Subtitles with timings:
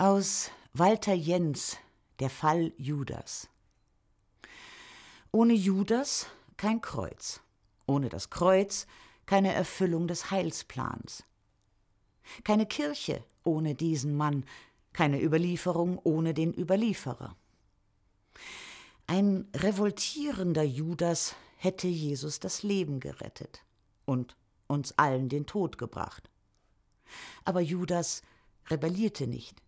[0.00, 1.76] Aus Walter Jens
[2.20, 3.48] Der Fall Judas.
[5.32, 7.40] Ohne Judas kein Kreuz.
[7.84, 8.86] Ohne das Kreuz
[9.26, 11.24] keine Erfüllung des Heilsplans.
[12.44, 14.44] Keine Kirche ohne diesen Mann,
[14.92, 17.34] keine Überlieferung ohne den Überlieferer.
[19.08, 23.64] Ein revoltierender Judas hätte Jesus das Leben gerettet
[24.04, 24.36] und
[24.68, 26.30] uns allen den Tod gebracht.
[27.44, 28.22] Aber Judas
[28.70, 29.60] rebellierte nicht.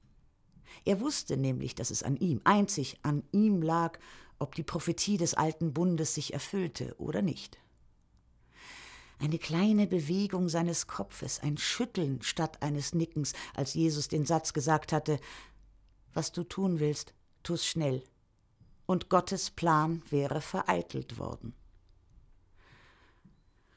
[0.84, 3.98] Er wusste nämlich, dass es an ihm, einzig an ihm lag,
[4.38, 7.58] ob die Prophetie des alten Bundes sich erfüllte oder nicht.
[9.18, 14.92] Eine kleine Bewegung seines Kopfes, ein Schütteln statt eines Nickens, als Jesus den Satz gesagt
[14.92, 15.20] hatte,
[16.14, 18.02] was du tun willst, tu's schnell.
[18.86, 21.54] Und Gottes Plan wäre vereitelt worden.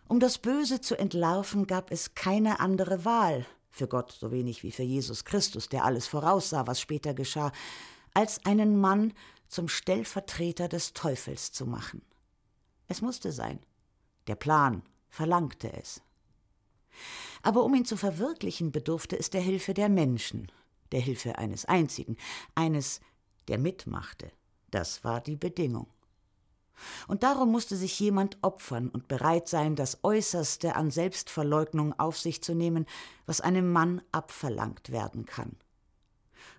[0.08, 4.72] Um das Böse zu entlarven, gab es keine andere Wahl, für Gott so wenig wie
[4.72, 7.52] für Jesus Christus, der alles voraussah, was später geschah,
[8.14, 9.14] als einen Mann
[9.48, 12.04] zum Stellvertreter des Teufels zu machen.
[12.88, 13.60] Es musste sein.
[14.28, 16.02] Der Plan verlangte es.
[17.42, 20.52] Aber um ihn zu verwirklichen, bedurfte es der Hilfe der Menschen,
[20.92, 22.16] der Hilfe eines einzigen,
[22.54, 23.02] eines,
[23.48, 24.32] der mitmachte.
[24.70, 25.88] Das war die Bedingung.
[27.08, 32.42] Und darum musste sich jemand opfern und bereit sein, das Äußerste an Selbstverleugnung auf sich
[32.42, 32.86] zu nehmen,
[33.26, 35.56] was einem Mann abverlangt werden kann.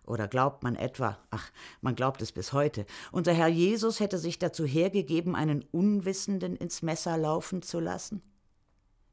[0.07, 4.39] Oder glaubt man etwa, ach, man glaubt es bis heute, unser Herr Jesus hätte sich
[4.39, 8.23] dazu hergegeben, einen Unwissenden ins Messer laufen zu lassen?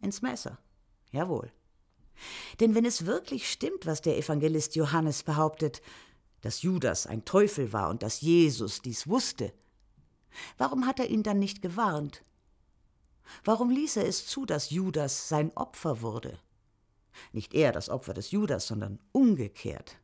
[0.02, 0.58] Ins Messer,
[1.12, 1.52] jawohl.
[2.60, 5.82] Denn wenn es wirklich stimmt, was der Evangelist Johannes behauptet,
[6.42, 9.54] dass Judas ein Teufel war und dass Jesus dies wusste,
[10.58, 12.24] Warum hat er ihn dann nicht gewarnt?
[13.44, 16.40] Warum ließ er es zu, dass Judas sein Opfer wurde?
[17.32, 19.98] Nicht er das Opfer des Judas, sondern umgekehrt.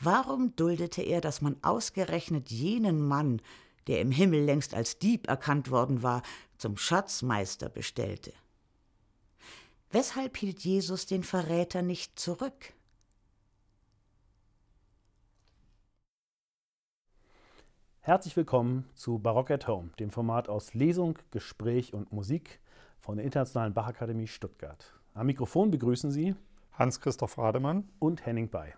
[0.00, 3.42] Warum duldete er, dass man ausgerechnet jenen Mann,
[3.86, 6.22] der im Himmel längst als Dieb erkannt worden war,
[6.56, 8.32] zum Schatzmeister bestellte?
[9.90, 12.72] Weshalb hielt Jesus den Verräter nicht zurück?
[18.02, 22.58] Herzlich willkommen zu Barock at Home, dem Format aus Lesung, Gespräch und Musik
[22.98, 24.94] von der Internationalen Bachakademie Stuttgart.
[25.12, 26.34] Am Mikrofon begrüßen Sie
[26.72, 28.72] Hans-Christoph Rademann und Henning Bay.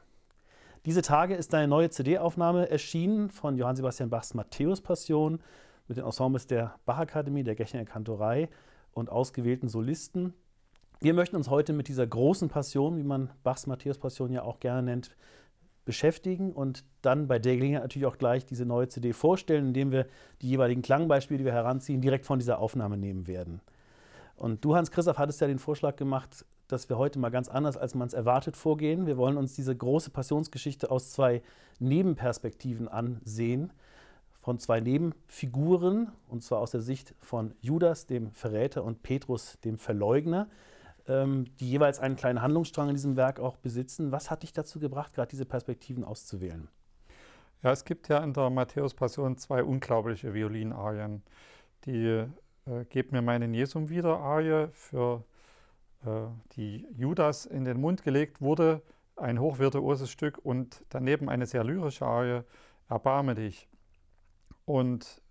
[0.86, 5.40] Diese Tage ist eine neue CD-Aufnahme erschienen von Johann Sebastian Bachs Matthäus-Passion
[5.86, 8.48] mit den Ensembles der Bachakademie, der Gechinger Kantorei
[8.92, 10.34] und ausgewählten Solisten.
[11.00, 14.82] Wir möchten uns heute mit dieser großen Passion, wie man Bachs Matthäus-Passion ja auch gerne
[14.82, 15.16] nennt,
[15.84, 20.06] beschäftigen und dann bei der Gelegenheit natürlich auch gleich diese neue CD vorstellen, indem wir
[20.41, 23.60] die jeweiligen Klangbeispiele, die wir heranziehen, direkt von dieser Aufnahme nehmen werden.
[24.37, 27.94] Und du, Hans-Christoph, hattest ja den Vorschlag gemacht, dass wir heute mal ganz anders, als
[27.94, 29.06] man es erwartet, vorgehen.
[29.06, 31.43] Wir wollen uns diese große Passionsgeschichte aus zwei
[31.81, 33.72] Nebenperspektiven ansehen,
[34.41, 39.78] von zwei Nebenfiguren, und zwar aus der Sicht von Judas, dem Verräter, und Petrus, dem
[39.78, 40.49] Verleugner
[41.08, 44.12] ähm, die jeweils einen kleinen Handlungsstrang in diesem Werk auch besitzen.
[44.12, 46.68] Was hat dich dazu gebracht, gerade diese Perspektiven auszuwählen?
[47.62, 51.22] Ja, es gibt ja in der Matthäus-Passion zwei unglaubliche Violinarien.
[51.84, 52.26] Die
[52.66, 55.24] äh, Gebt mir meinen Jesum wieder Arie, für
[56.04, 56.26] äh,
[56.56, 58.82] die Judas in den Mund gelegt wurde,
[59.16, 62.42] ein hochvirtuoses Stück und daneben eine sehr lyrische Arie,
[62.88, 63.69] Erbarme dich.
[64.64, 65.21] Und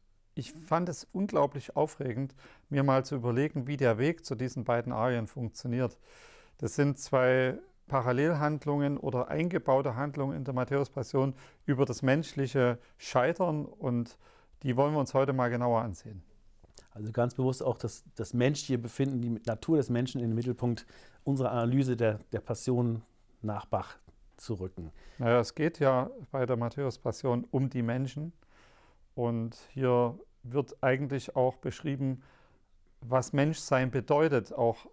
[0.41, 2.33] ich fand es unglaublich aufregend,
[2.69, 5.99] mir mal zu überlegen, wie der Weg zu diesen beiden Arien funktioniert.
[6.57, 11.35] Das sind zwei Parallelhandlungen oder eingebaute Handlungen in der Matthäus-Passion
[11.65, 14.17] über das menschliche Scheitern und
[14.63, 16.23] die wollen wir uns heute mal genauer ansehen.
[16.91, 20.87] Also ganz bewusst auch das, das menschliche Befinden, die Natur des Menschen in den Mittelpunkt
[21.23, 23.03] unserer Analyse der, der Passion
[23.41, 23.97] nach Bach
[24.37, 24.91] zu rücken.
[25.19, 28.33] Naja, es geht ja bei der Matthäus-Passion um die Menschen.
[29.15, 32.23] Und hier wird eigentlich auch beschrieben,
[33.01, 34.87] was Menschsein bedeutet, auch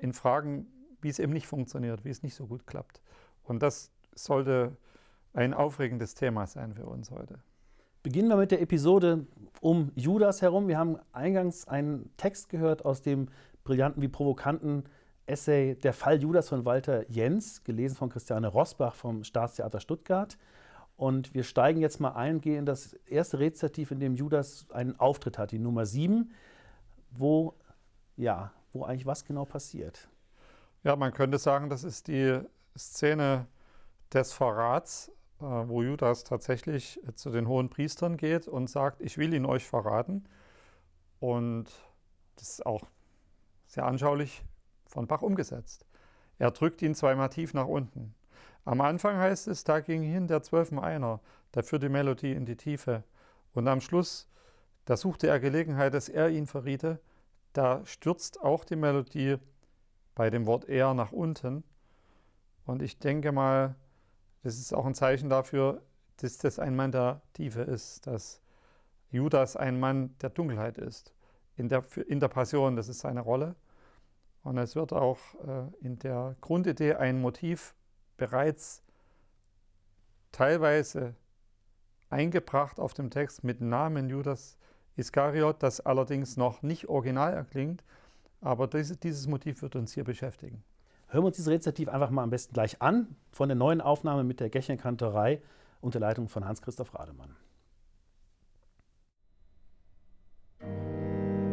[0.00, 0.66] in Fragen,
[1.00, 3.00] wie es eben nicht funktioniert, wie es nicht so gut klappt.
[3.42, 4.76] Und das sollte
[5.32, 7.38] ein aufregendes Thema sein für uns heute.
[8.02, 9.26] Beginnen wir mit der Episode
[9.60, 10.68] um Judas herum.
[10.68, 13.28] Wir haben eingangs einen Text gehört aus dem
[13.64, 14.84] brillanten wie provokanten
[15.26, 20.38] Essay Der Fall Judas von Walter Jens, gelesen von Christiane Rosbach vom Staatstheater Stuttgart.
[20.98, 24.98] Und wir steigen jetzt mal ein, gehen in das erste Rezitativ, in dem Judas einen
[24.98, 26.32] Auftritt hat, die Nummer 7,
[27.12, 27.54] wo,
[28.16, 30.08] ja, wo eigentlich was genau passiert.
[30.82, 32.40] Ja, man könnte sagen, das ist die
[32.76, 33.46] Szene
[34.12, 39.32] des Verrats, äh, wo Judas tatsächlich zu den hohen Priestern geht und sagt, ich will
[39.32, 40.24] ihn euch verraten.
[41.20, 41.66] Und
[42.34, 42.82] das ist auch
[43.68, 44.42] sehr anschaulich
[44.84, 45.86] von Bach umgesetzt.
[46.40, 48.16] Er drückt ihn zweimal tief nach unten.
[48.68, 51.20] Am Anfang heißt es, da ging hin der Zwölfen einer,
[51.52, 53.02] da führt die Melodie in die Tiefe.
[53.54, 54.28] Und am Schluss,
[54.84, 57.00] da suchte er Gelegenheit, dass er ihn verriete.
[57.54, 59.38] Da stürzt auch die Melodie
[60.14, 61.64] bei dem Wort er nach unten.
[62.66, 63.74] Und ich denke mal,
[64.42, 65.80] das ist auch ein Zeichen dafür,
[66.18, 68.42] dass das ein Mann der Tiefe ist, dass
[69.10, 71.14] Judas ein Mann der Dunkelheit ist.
[71.56, 73.54] In der, in der Passion, das ist seine Rolle.
[74.42, 77.74] Und es wird auch äh, in der Grundidee ein Motiv
[78.18, 78.82] bereits
[80.32, 81.14] teilweise
[82.10, 84.58] eingebracht auf dem Text mit Namen Judas
[84.96, 87.82] Iskariot, das allerdings noch nicht original erklingt,
[88.40, 90.62] aber dieses, dieses Motiv wird uns hier beschäftigen.
[91.08, 94.24] Hören wir uns dieses Rezitativ einfach mal am besten gleich an von der neuen Aufnahme
[94.24, 95.40] mit der Gächenkantorei
[95.80, 97.36] unter Leitung von Hans-Christoph Rademann.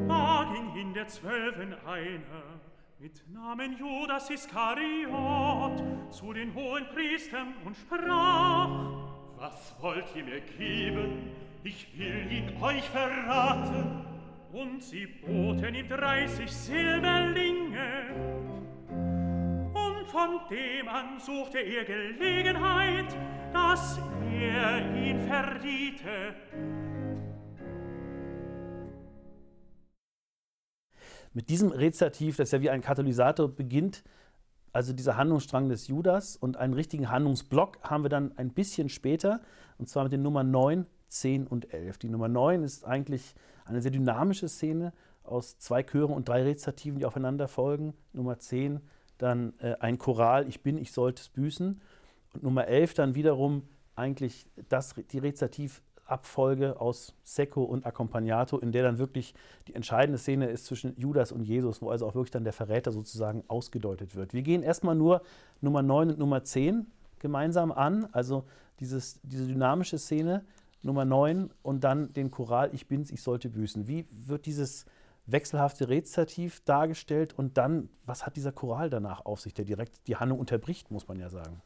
[0.07, 2.59] Da ging hin der Zwölfen einer
[2.99, 8.69] mit Namen Judas Iskariot zu den hohen Priestern und sprach:
[9.37, 11.31] Was wollt ihr mir geben?
[11.63, 14.05] Ich will ihn euch verraten.
[14.53, 18.13] Und sie boten ihm dreißig Silberlinge.
[19.73, 23.17] Und von dem an suchte er Gelegenheit,
[23.51, 23.99] dass
[24.31, 26.35] er ihn verriete.
[31.35, 34.05] Mit diesem Rezitativ, das ja wie ein Katalysator beginnt,
[34.71, 39.41] also dieser Handlungsstrang des Judas und einen richtigen Handlungsblock haben wir dann ein bisschen später,
[39.77, 41.97] und zwar mit den Nummern 9, 10 und 11.
[41.97, 43.35] Die Nummer 9 ist eigentlich
[43.65, 44.93] eine sehr dynamische Szene
[45.25, 47.95] aus zwei Chören und drei Rezitativen, die aufeinander folgen.
[48.13, 48.79] Nummer 10
[49.17, 51.81] dann äh, ein Choral, ich bin, ich sollte es büßen.
[52.33, 53.63] Und Nummer 11 dann wiederum
[53.97, 59.33] eigentlich das, die Rezitativ Abfolge aus Secco und Accompagnato, in der dann wirklich
[59.67, 62.91] die entscheidende Szene ist zwischen Judas und Jesus, wo also auch wirklich dann der Verräter
[62.91, 64.33] sozusagen ausgedeutet wird.
[64.33, 65.21] Wir gehen erstmal nur
[65.61, 66.87] Nummer 9 und Nummer 10
[67.19, 68.45] gemeinsam an, also
[68.79, 70.45] dieses, diese dynamische Szene,
[70.83, 73.87] Nummer 9 und dann den Choral Ich bin's, ich sollte büßen.
[73.87, 74.85] Wie wird dieses
[75.25, 80.17] wechselhafte Rezitativ dargestellt und dann, was hat dieser Choral danach auf sich, der direkt die
[80.17, 81.61] Handlung unterbricht, muss man ja sagen.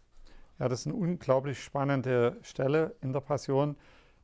[0.59, 3.75] Ja, das ist eine unglaublich spannende Stelle in der Passion.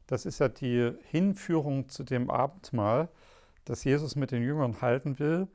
[0.07, 3.09] Das ist ja die Hinführung zu dem Abendmahl,
[3.65, 5.47] das Jesus mit den Jüngern halten will,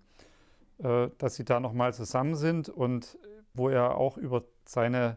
[0.78, 3.18] äh, dass sie da nochmal zusammen sind und
[3.54, 5.16] wo er auch über seine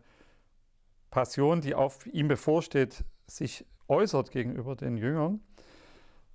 [1.09, 5.41] Passion, die auf ihm bevorsteht, sich äußert gegenüber den Jüngern.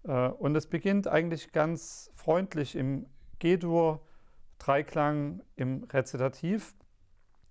[0.04, 3.06] Äh, und es beginnt eigentlich ganz freundlich im
[3.38, 4.00] G-Dur,
[4.58, 6.74] Dreiklang im Rezitativ.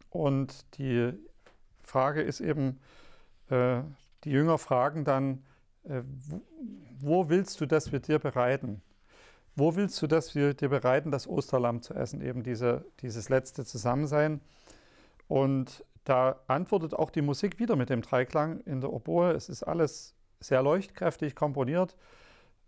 [0.09, 1.13] Und die
[1.81, 2.79] Frage ist eben,
[3.49, 3.81] äh,
[4.23, 5.43] die Jünger fragen dann,
[5.83, 6.01] äh,
[6.99, 8.81] wo willst du, dass wir dir bereiten?
[9.55, 12.21] Wo willst du, dass wir dir bereiten, das Osterlamm zu essen?
[12.21, 14.41] Eben diese, dieses letzte Zusammensein.
[15.27, 19.31] Und da antwortet auch die Musik wieder mit dem Dreiklang in der Oboe.
[19.31, 21.97] Es ist alles sehr leuchtkräftig komponiert.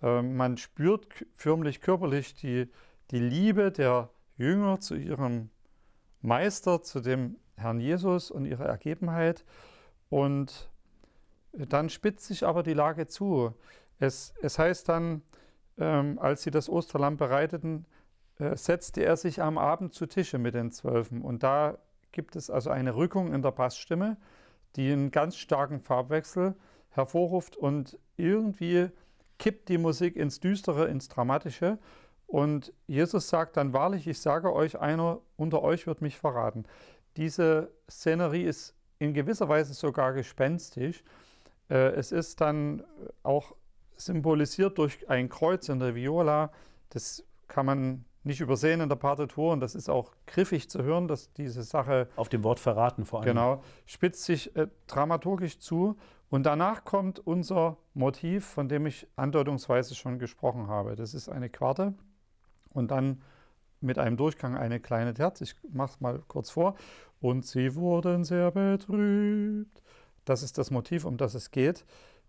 [0.02, 2.70] Ähm, man spürt förmlich körperlich die,
[3.12, 5.50] die Liebe der Jünger zu ihrem
[6.22, 9.46] Meister, zu dem Herrn Jesus und ihre Ergebenheit.
[10.10, 10.70] Und
[11.54, 13.54] dann spitzt sich aber die Lage zu.
[14.00, 15.22] Es, es heißt dann,
[15.78, 17.86] ähm, als sie das Osterlamm bereiteten,
[18.38, 21.22] äh, setzte er sich am Abend zu Tische mit den Zwölfen.
[21.22, 21.78] Und da
[22.12, 24.18] gibt es also eine Rückung in der Bassstimme,
[24.76, 26.56] die einen ganz starken Farbwechsel
[26.90, 28.90] hervorruft und irgendwie
[29.38, 31.78] kippt die Musik ins Düstere, ins Dramatische.
[32.28, 36.66] Und Jesus sagt dann wahrlich, ich sage euch, einer unter euch wird mich verraten.
[37.18, 41.04] Diese Szenerie ist in gewisser Weise sogar gespenstisch.
[41.70, 42.84] Äh, es ist dann
[43.24, 43.56] auch
[43.96, 46.52] symbolisiert durch ein Kreuz in der Viola.
[46.90, 51.08] Das kann man nicht übersehen in der Partitur und das ist auch griffig zu hören,
[51.08, 52.08] dass diese Sache.
[52.16, 53.28] Auf dem Wort verraten vor allem.
[53.28, 55.98] Genau, spitzt sich äh, dramaturgisch zu.
[56.30, 60.96] Und danach kommt unser Motiv, von dem ich andeutungsweise schon gesprochen habe.
[60.96, 61.96] Das ist eine Quarte
[62.70, 63.24] und dann
[63.82, 65.42] mit einem Durchgang eine kleine Terz.
[65.42, 66.76] Ich mache es mal kurz vor.
[67.20, 69.82] Und sie wurden sehr betrübt
[70.26, 71.86] das ist das Motiv, um das es geht.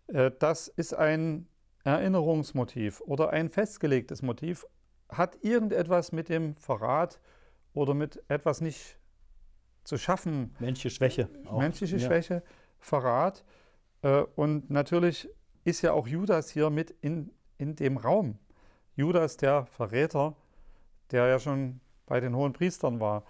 [0.08, 1.46] Äh, das ist ein
[1.84, 4.66] Erinnerungsmotiv oder ein festgelegtes Motiv.
[5.08, 7.20] Hat irgendetwas mit dem Verrat
[7.72, 8.98] oder mit etwas nicht
[9.84, 10.54] zu schaffen.
[10.58, 11.28] Menschliche Schwäche.
[11.46, 11.58] Auch.
[11.58, 12.06] Menschliche ja.
[12.06, 12.42] Schwäche,
[12.78, 13.44] Verrat.
[14.02, 15.28] Äh, und natürlich
[15.64, 18.38] ist ja auch Judas hier mit in, in dem Raum.
[18.96, 20.36] Judas, der Verräter,
[21.10, 23.24] der ja schon bei den hohen Priestern war.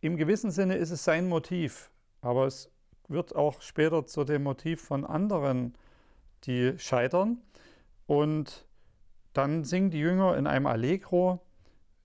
[0.00, 2.71] Im gewissen Sinne ist es sein Motiv, aber es
[3.12, 5.74] wird auch später zu dem Motiv von anderen,
[6.44, 7.38] die scheitern.
[8.06, 8.66] Und
[9.32, 11.40] dann singen die Jünger in einem Allegro.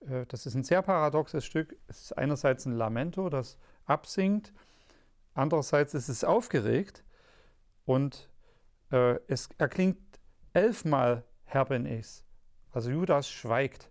[0.00, 1.76] Äh, das ist ein sehr paradoxes Stück.
[1.88, 4.52] Es ist einerseits ein Lamento, das absingt,
[5.34, 7.04] andererseits ist es aufgeregt
[7.86, 8.28] und
[8.90, 9.98] äh, es erklingt
[10.52, 12.24] elfmal Herr bin ich's.
[12.72, 13.90] Also Judas schweigt.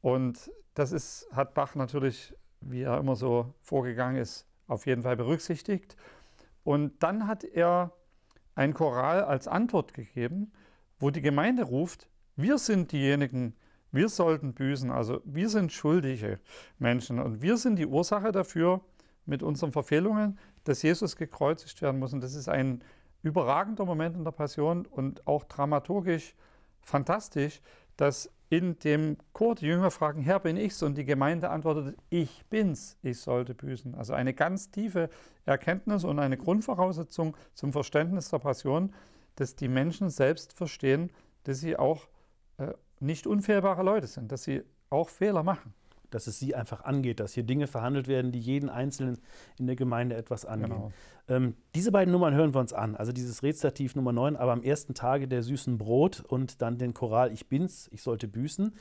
[0.00, 5.16] Und das ist, hat Bach natürlich, wie er immer so vorgegangen ist, auf jeden Fall
[5.16, 5.96] berücksichtigt.
[6.70, 7.90] Und dann hat er
[8.54, 10.52] ein Choral als Antwort gegeben,
[11.00, 13.56] wo die Gemeinde ruft, wir sind diejenigen,
[13.90, 16.38] wir sollten büßen, also wir sind schuldige
[16.78, 18.82] Menschen und wir sind die Ursache dafür
[19.26, 22.12] mit unseren Verfehlungen, dass Jesus gekreuzigt werden muss.
[22.12, 22.84] Und das ist ein
[23.24, 26.36] überragender Moment in der Passion und auch dramaturgisch
[26.82, 27.60] fantastisch,
[27.96, 32.44] dass in dem Chor die Jünger fragen, Herr bin ich's und die Gemeinde antwortet, ich
[32.50, 33.94] bin's, ich sollte büßen.
[33.94, 35.08] Also eine ganz tiefe
[35.46, 38.92] Erkenntnis und eine Grundvoraussetzung zum Verständnis der Passion,
[39.36, 41.10] dass die Menschen selbst verstehen,
[41.44, 42.08] dass sie auch
[42.58, 45.72] äh, nicht unfehlbare Leute sind, dass sie auch Fehler machen.
[46.10, 49.18] Dass es sie einfach angeht, dass hier Dinge verhandelt werden, die jeden Einzelnen
[49.58, 50.70] in der Gemeinde etwas angehen.
[50.70, 50.92] Genau.
[51.28, 52.96] Ähm, diese beiden Nummern hören wir uns an.
[52.96, 56.94] Also dieses Rezitativ Nummer 9, aber am ersten Tage der süßen Brot und dann den
[56.94, 58.74] Choral Ich bin's, ich sollte büßen.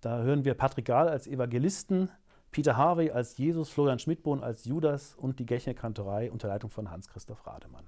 [0.00, 2.10] Da hören wir Patrick Gahl als Evangelisten,
[2.50, 6.90] Peter Harvey als Jesus, Florian Schmidbohn als Judas und die Gechner Kantorei unter Leitung von
[6.90, 7.84] Hans-Christoph Rademann.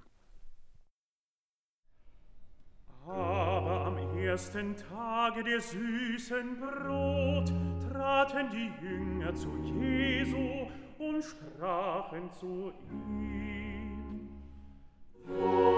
[4.28, 7.50] ersten Tage der süßen Brot
[7.90, 10.68] traten die Jünger zu Jesu
[10.98, 14.28] und sprachen zu ihm.
[15.26, 15.77] O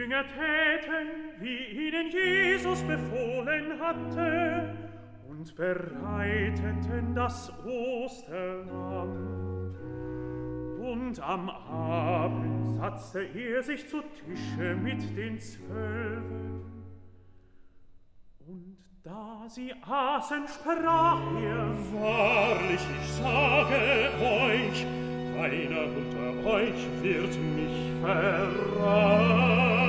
[0.00, 1.08] Jünger täten,
[1.40, 4.74] wie ihnen Jesus befohlen hatte,
[5.28, 9.10] und bereiteten das Osterlamm.
[10.80, 16.62] Und am Abend satzte er sich zu Tische mit den Zwölfen.
[18.46, 24.86] Und da sie aßen, sprach er, Wahrlich, ich sage euch,
[25.38, 29.79] einer unter euch wird mich verraten.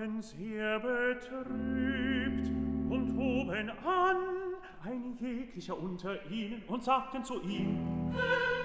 [0.00, 2.48] wardens hier betrübt
[2.90, 4.16] und hoben an
[4.82, 7.76] ein jeglicher unter ihnen und sagten zu ihm,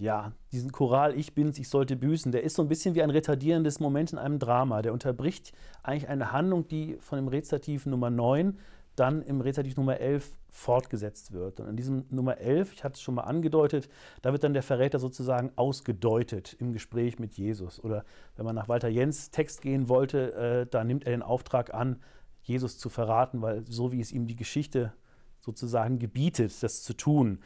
[0.00, 3.11] ja, diesen Choral Ich bin's, ich sollte büßen, der ist so ein bisschen wie ein
[3.11, 4.80] retardierendes Moment in einem Drama.
[4.80, 5.52] Der unterbricht
[5.83, 8.59] eigentlich eine Handlung, die von dem Rezitativ Nummer 9
[8.97, 11.61] dann im Rezitativ Nummer 11 fortgesetzt wird.
[11.61, 13.90] Und in diesem Nummer 11, ich hatte es schon mal angedeutet,
[14.23, 17.78] da wird dann der Verräter sozusagen ausgedeutet im Gespräch mit Jesus.
[17.85, 18.04] Oder
[18.37, 22.00] wenn man nach Walter Jens Text gehen wollte, äh, da nimmt er den Auftrag an,
[22.40, 24.95] Jesus zu verraten, weil so wie es ihm die Geschichte
[25.40, 27.40] sozusagen gebietet, das zu tun.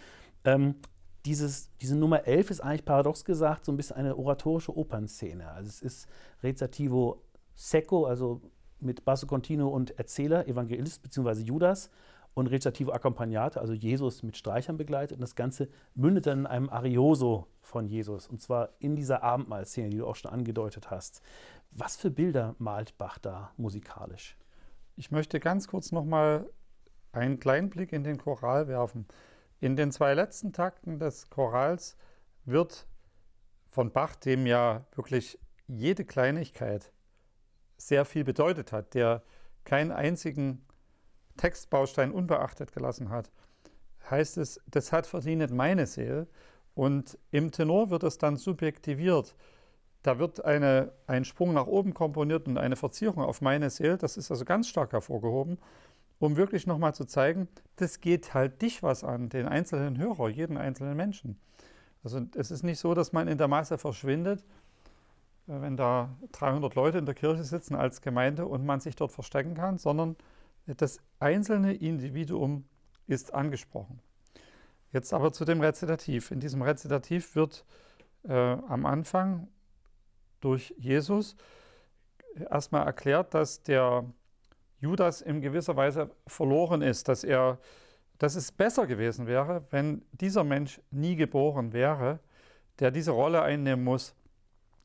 [0.45, 0.77] Ähm,
[1.25, 5.49] dieses, diese Nummer 11 ist eigentlich paradox gesagt so ein bisschen eine oratorische Opernszene.
[5.49, 6.09] Also es ist
[6.43, 7.23] Rezitativo
[7.55, 8.43] secco, also
[8.81, 11.41] mit Basso continuo und Erzähler, Evangelist bzw.
[11.43, 11.91] Judas
[12.35, 15.17] und Rezitativo Accompagnate, also Jesus mit Streichern begleitet.
[15.17, 19.89] Und das Ganze mündet dann in einem Arioso von Jesus, und zwar in dieser Abendmahlszene,
[19.89, 21.23] die du auch schon angedeutet hast.
[21.71, 24.37] Was für Bilder malt Bach da musikalisch?
[24.97, 26.49] Ich möchte ganz kurz nochmal
[27.13, 29.07] einen kleinen Blick in den Choral werfen.
[29.65, 31.97] In den zwei letzten Takten des Chorals
[32.45, 32.87] wird
[33.67, 36.93] von Bach, dem ja wirklich jede Kleinigkeit
[37.79, 39.23] sehr viel bedeutet hat, der
[39.65, 40.67] keinen einzigen
[41.39, 43.31] Textbaustein unbeachtet gelassen hat,
[44.11, 46.27] heißt es, das hat verdient meine Seele.
[46.75, 49.35] Und im Tenor wird es dann subjektiviert.
[50.03, 53.97] Da wird eine, ein Sprung nach oben komponiert und eine Verzierung auf meine Seele.
[53.97, 55.57] Das ist also ganz stark hervorgehoben,
[56.25, 60.57] um wirklich nochmal zu zeigen, das geht halt dich was an, den einzelnen Hörer, jeden
[60.57, 61.39] einzelnen Menschen.
[62.03, 64.45] Also es ist nicht so, dass man in der Masse verschwindet,
[65.49, 69.13] äh, wenn da 300 Leute in der Kirche sitzen als Gemeinde und man sich dort
[69.13, 70.17] verstecken kann, sondern
[70.67, 72.65] das einzelne Individuum
[73.07, 74.01] ist angesprochen.
[74.93, 76.31] Jetzt aber zu dem Rezitativ.
[76.31, 77.67] In diesem Rezitativ wird
[78.23, 79.49] äh, am Anfang
[80.41, 81.37] durch Jesus
[82.51, 84.05] erstmal erklärt, dass der
[84.85, 87.59] Judas in gewisser Weise verloren ist, dass er,
[88.19, 92.21] dass es besser gewesen wäre, wenn dieser Mensch nie geboren wäre,
[92.79, 94.15] der diese Rolle einnehmen muss,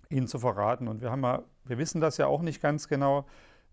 [0.09, 0.87] ihn zu verraten.
[0.87, 3.25] Und wir haben ja, wir wissen das ja auch nicht ganz genau,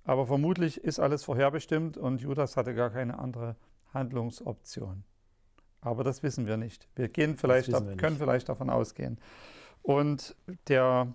[0.04, 3.56] aber vermutlich ist alles vorherbestimmt und Judas hatte gar keine andere
[3.94, 5.04] Handlungsoption.
[5.80, 6.88] Aber das wissen wir nicht.
[6.96, 9.18] Wir, gehen vielleicht, wir können vielleicht davon ausgehen.
[9.82, 10.34] Und
[10.66, 11.14] der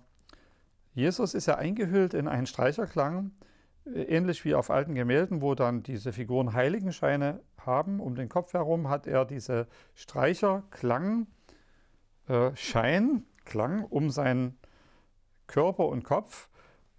[0.94, 3.32] Jesus ist ja eingehüllt in einen Streicherklang,
[3.86, 8.00] ähnlich wie auf alten Gemälden, wo dann diese Figuren Heiligenscheine haben.
[8.00, 11.26] Um den Kopf herum hat er diese Streicherklang,
[12.28, 14.58] äh, Schein, Klang um seinen
[15.46, 16.48] Körper und Kopf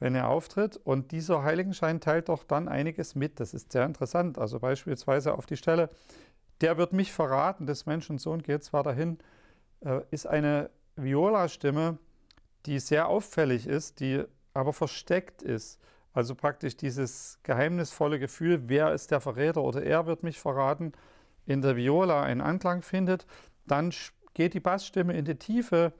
[0.03, 0.75] wenn er auftritt.
[0.75, 3.39] Und dieser Heiligenschein teilt doch dann einiges mit.
[3.39, 4.37] Das ist sehr interessant.
[4.37, 5.89] Also beispielsweise auf die Stelle,
[6.59, 9.17] der wird mich verraten, des Menschensohn geht zwar dahin,
[9.79, 11.99] äh, ist eine Viola-Stimme,
[12.65, 15.79] die sehr auffällig ist, die aber versteckt ist.
[16.13, 20.93] Also praktisch dieses geheimnisvolle Gefühl, wer ist der Verräter oder er wird mich verraten,
[21.45, 23.25] in der Viola einen Anklang findet.
[23.65, 23.91] Dann
[24.33, 25.93] geht die Bassstimme in die Tiefe,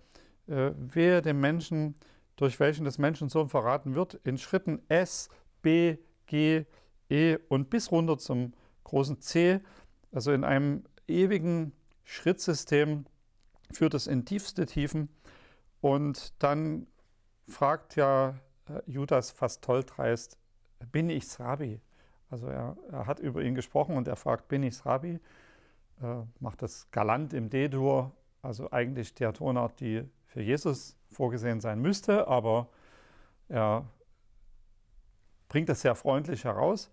[0.47, 1.95] äh, wehe dem Menschen
[2.35, 5.29] durch welchen des Menschensohn verraten wird, in Schritten S,
[5.61, 6.65] B, G,
[7.09, 9.59] E und bis runter zum großen C,
[10.11, 11.73] also in einem ewigen
[12.03, 13.05] Schrittsystem
[13.71, 15.09] führt es in tiefste Tiefen.
[15.81, 16.87] Und dann
[17.47, 18.35] fragt ja
[18.85, 20.37] Judas fast tolltreist,
[20.91, 21.79] bin ich's Rabbi?
[22.29, 25.19] Also er, er, hat über ihn gesprochen und er fragt, bin ich's Rabbi?
[26.01, 31.79] Äh, macht das galant im D-Dur, also eigentlich der Tonart, die für Jesus vorgesehen sein
[31.79, 32.69] müsste, aber
[33.49, 33.85] er
[35.47, 36.89] bringt das sehr freundlich heraus.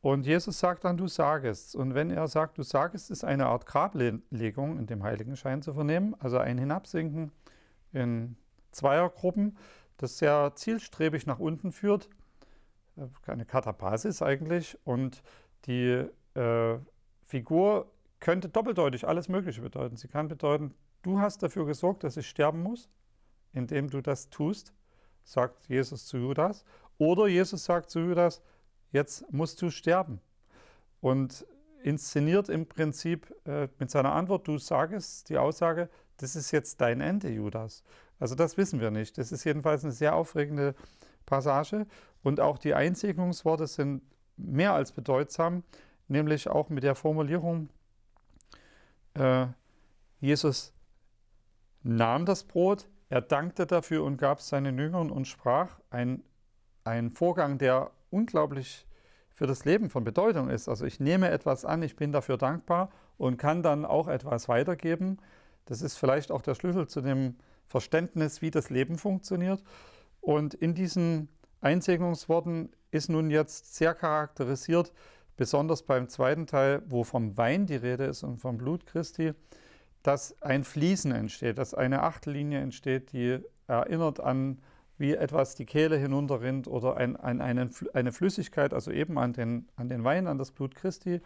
[0.00, 1.74] Und Jesus sagt dann, du sagest.
[1.74, 6.14] Und wenn er sagt, du sagest, ist eine Art Grablegung in dem Heiligenschein zu vernehmen,
[6.18, 7.32] also ein Hinabsinken
[7.92, 8.36] in
[8.70, 9.56] Zweiergruppen,
[9.96, 12.08] das sehr zielstrebig nach unten führt.
[13.26, 14.78] Eine Katabasis eigentlich.
[14.84, 15.22] Und
[15.66, 16.78] die äh,
[17.26, 19.96] Figur könnte doppeldeutig alles Mögliche bedeuten.
[19.96, 22.88] Sie kann bedeuten, du hast dafür gesorgt, dass ich sterben muss
[23.54, 24.74] indem du das tust,
[25.22, 26.64] sagt Jesus zu Judas.
[26.98, 28.42] Oder Jesus sagt zu Judas,
[28.90, 30.20] jetzt musst du sterben.
[31.00, 31.46] Und
[31.82, 37.00] inszeniert im Prinzip äh, mit seiner Antwort, du sagst die Aussage, das ist jetzt dein
[37.00, 37.82] Ende, Judas.
[38.18, 39.18] Also das wissen wir nicht.
[39.18, 40.74] Das ist jedenfalls eine sehr aufregende
[41.26, 41.86] Passage.
[42.22, 44.02] Und auch die Einsegnungsworte sind
[44.36, 45.62] mehr als bedeutsam,
[46.08, 47.68] nämlich auch mit der Formulierung,
[49.14, 49.46] äh,
[50.20, 50.72] Jesus
[51.82, 56.24] nahm das Brot, er dankte dafür und gab es seinen Jüngern und sprach, ein,
[56.84, 58.86] ein Vorgang, der unglaublich
[59.30, 60.68] für das Leben von Bedeutung ist.
[60.68, 65.18] Also ich nehme etwas an, ich bin dafür dankbar und kann dann auch etwas weitergeben.
[65.66, 67.36] Das ist vielleicht auch der Schlüssel zu dem
[67.74, 69.60] Verständnis, wie das Leben funktioniert.
[70.20, 71.28] Und in diesen
[71.60, 74.92] Einsegnungsworten ist nun jetzt sehr charakterisiert,
[75.36, 79.32] besonders beim zweiten Teil, wo vom Wein die Rede ist und vom Blut Christi,
[80.04, 84.60] dass ein Fließen entsteht, dass eine Achtellinie entsteht, die erinnert an,
[84.96, 89.66] wie etwas die Kehle hinunterrinnt oder ein, an einen, eine Flüssigkeit, also eben an den,
[89.74, 91.20] an den Wein, an das Blut Christi.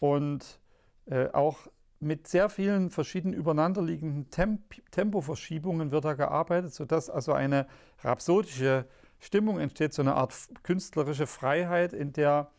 [0.00, 0.58] Und
[1.06, 1.68] äh, auch
[2.00, 7.66] mit sehr vielen verschiedenen übereinanderliegenden Temp Tempoverschiebungen wird da gearbeitet, sodass also eine
[8.00, 8.86] rhapsodische
[9.18, 12.50] Stimmung entsteht, so eine Art künstlerische Freiheit, in der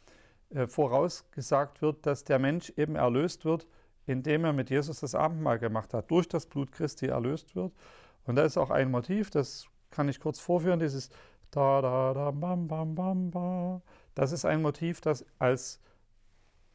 [0.51, 3.67] äh, vorausgesagt wird, dass der Mensch eben erlöst wird
[4.06, 7.73] indem er mit Jesus das Abendmahl gemacht hat, durch das Blut Christi erlöst wird.
[8.25, 11.10] Und da ist auch ein Motiv, das kann ich kurz vorführen, dieses
[11.51, 13.82] da da da bam bam bam ba.
[14.15, 15.80] Das ist ein Motiv, das als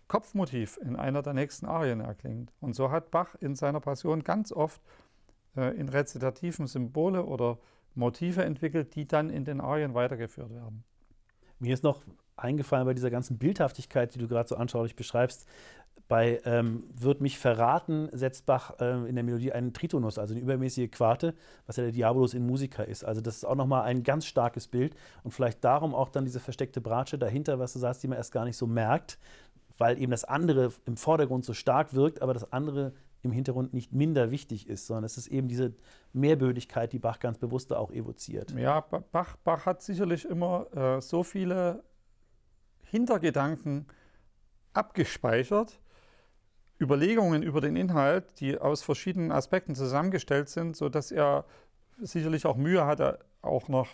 [0.08, 2.52] Kopfmotiv in einer der nächsten Arien erklingt.
[2.60, 4.80] Und so hat Bach in seiner Passion ganz oft
[5.56, 7.58] äh, in rezitativen Symbole oder
[7.94, 10.84] Motive entwickelt, die dann in den Arien weitergeführt werden.
[11.58, 12.02] Mir ist noch
[12.36, 15.48] eingefallen bei dieser ganzen Bildhaftigkeit, die du gerade so anschaulich beschreibst,
[16.08, 20.42] bei ähm, Wird mich verraten setzt Bach äh, in der Melodie einen Tritonus, also eine
[20.42, 21.34] übermäßige Quarte,
[21.66, 23.04] was ja der Diabolus in Musica ist.
[23.04, 26.38] Also das ist auch nochmal ein ganz starkes Bild und vielleicht darum auch dann diese
[26.38, 29.18] versteckte Bratsche dahinter, was du sagst, die man erst gar nicht so merkt,
[29.78, 33.92] weil eben das andere im Vordergrund so stark wirkt, aber das andere im Hintergrund nicht
[33.92, 35.74] minder wichtig ist, sondern es ist eben diese
[36.12, 38.52] Mehrbödigkeit, die Bach ganz bewusst auch evoziert.
[38.52, 41.82] Ja, Bach, Bach hat sicherlich immer äh, so viele
[42.84, 43.86] Hintergedanken
[44.72, 45.80] abgespeichert,
[46.80, 51.46] Überlegungen über den Inhalt, die aus verschiedenen Aspekten zusammengestellt sind, sodass er
[51.98, 53.88] sicherlich auch Mühe hatte, auch noch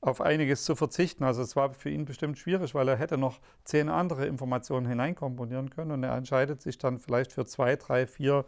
[0.00, 1.24] auf einiges zu verzichten.
[1.24, 5.70] Also es war für ihn bestimmt schwierig, weil er hätte noch zehn andere Informationen hineinkomponieren
[5.70, 8.44] können und er entscheidet sich dann vielleicht für zwei, drei, vier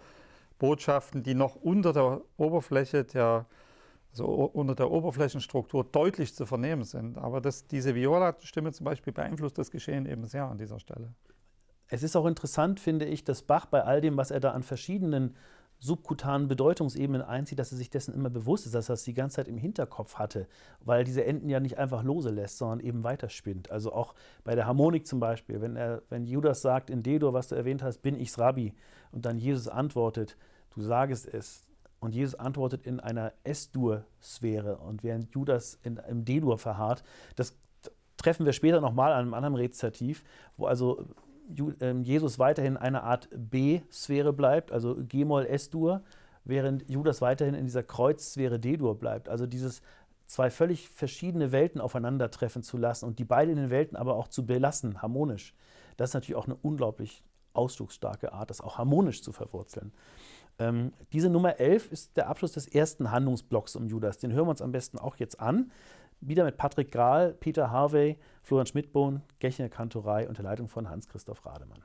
[0.59, 3.47] Botschaften, die noch unter der Oberfläche der
[4.13, 7.17] also unter der Oberflächenstruktur deutlich zu vernehmen sind.
[7.17, 11.15] Aber das, diese Viola-Stimme zum Beispiel beeinflusst das Geschehen eben sehr an dieser Stelle.
[11.89, 14.63] Es ist auch interessant, finde ich, dass Bach bei all dem, was er da an
[14.63, 15.37] verschiedenen
[15.83, 19.37] subkutanen Bedeutungsebenen einzieht, dass er sich dessen immer bewusst ist, dass er es die ganze
[19.37, 20.47] Zeit im Hinterkopf hatte,
[20.81, 23.73] weil diese Enden ja nicht einfach lose lässt, sondern eben weiterspinnt.
[23.73, 24.15] Also auch
[24.45, 27.83] bei der Harmonik zum Beispiel, wenn, er, wenn Judas sagt in D-Dur, was du erwähnt
[27.83, 28.75] hast, bin ich's Rabbi,
[29.11, 30.37] und dann Jesus antwortet,
[30.71, 31.67] du sagest es,
[31.99, 37.03] und Jesus antwortet in einer S-Dur-Sphäre und während Judas in, im D-Dur verharrt,
[37.35, 37.57] das
[38.19, 40.23] treffen wir später nochmal an einem anderen Rezitativ,
[40.57, 41.05] wo also
[42.03, 46.03] Jesus weiterhin eine Art B-Sphäre bleibt, also G-Moll S-Dur,
[46.45, 49.29] während Judas weiterhin in dieser Kreuzsphäre D-Dur bleibt.
[49.29, 49.83] Also dieses
[50.27, 54.29] zwei völlig verschiedene Welten aufeinandertreffen zu lassen und die beiden in den Welten aber auch
[54.29, 55.55] zu belassen, harmonisch.
[55.97, 59.93] Das ist natürlich auch eine unglaublich ausdrucksstarke Art, das auch harmonisch zu verwurzeln.
[60.59, 64.19] Ähm, diese Nummer 11 ist der Abschluss des ersten Handlungsblocks um Judas.
[64.19, 65.71] Den hören wir uns am besten auch jetzt an
[66.23, 71.83] wieder mit Patrick Grahl, Peter Harvey, Florian Schmidbohn, Gechner Kantorei unter Leitung von Hans-Christoph Rademann.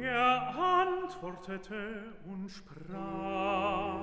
[0.00, 3.98] Er antwortete und sprach,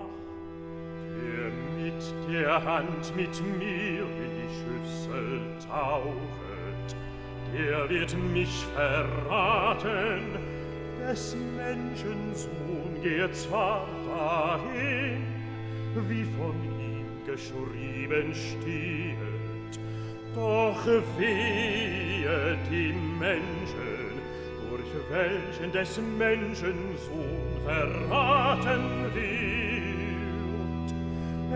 [1.15, 1.51] der
[1.83, 6.95] mit der Hand mit mir in die Schüssel tauchet,
[7.53, 10.37] der wird mich verraten,
[11.07, 15.34] des Menschen Sohn geht zwar dahin,
[16.09, 19.79] wie von ihm geschrieben steht.
[20.35, 20.85] Doch
[21.17, 24.19] wehe die Menschen,
[24.69, 26.75] durch welchen des Menschen
[27.07, 29.95] Sohn verraten wird.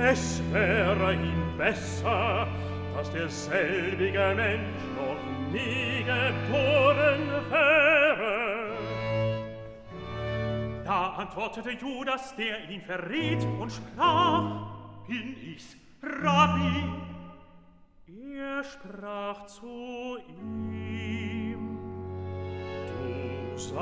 [0.01, 2.47] Es wäre ihm besser,
[2.95, 8.48] dass derselbige Mensch noch nie geboren wäre,
[10.89, 14.71] Da antwortete Judas, der ihn verriet, und sprach,
[15.07, 16.83] Bin ich's, Rabbi!
[18.07, 21.77] Er sprach zu ihm,
[22.87, 23.79] Du sagest.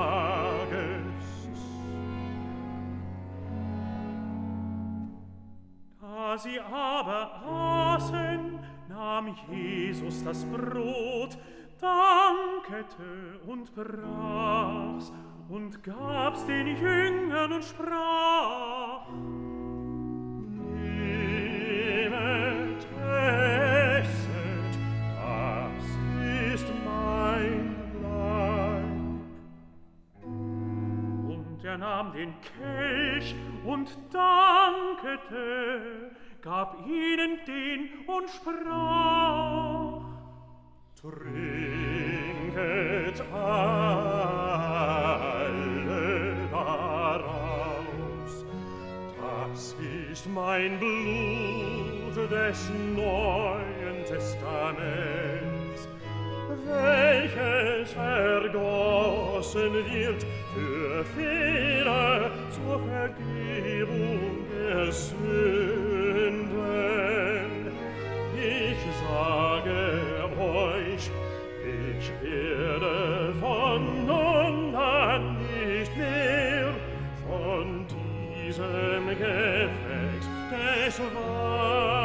[6.01, 11.37] Da sie aber aßen, nahm Jesus das Brot,
[11.79, 15.13] dankete und brach's,
[15.49, 19.07] und gab's den Jüngern und sprach,
[20.77, 24.77] Nehmet, esset,
[25.15, 25.85] das
[26.53, 29.23] ist mein Leib.
[30.25, 33.33] Und er nahm den Kelch
[33.65, 40.06] und dankete, gab ihnen den und sprach,
[52.47, 55.81] des Neuen Testaments,
[56.65, 65.27] welches vergossen wird für Fehler zur Vergebung der Sünden.
[68.37, 69.79] Ich sage
[70.39, 71.03] euch,
[71.99, 76.69] ich werde von nun an nicht mehr
[77.27, 81.96] von diesem Gefecht des Wahres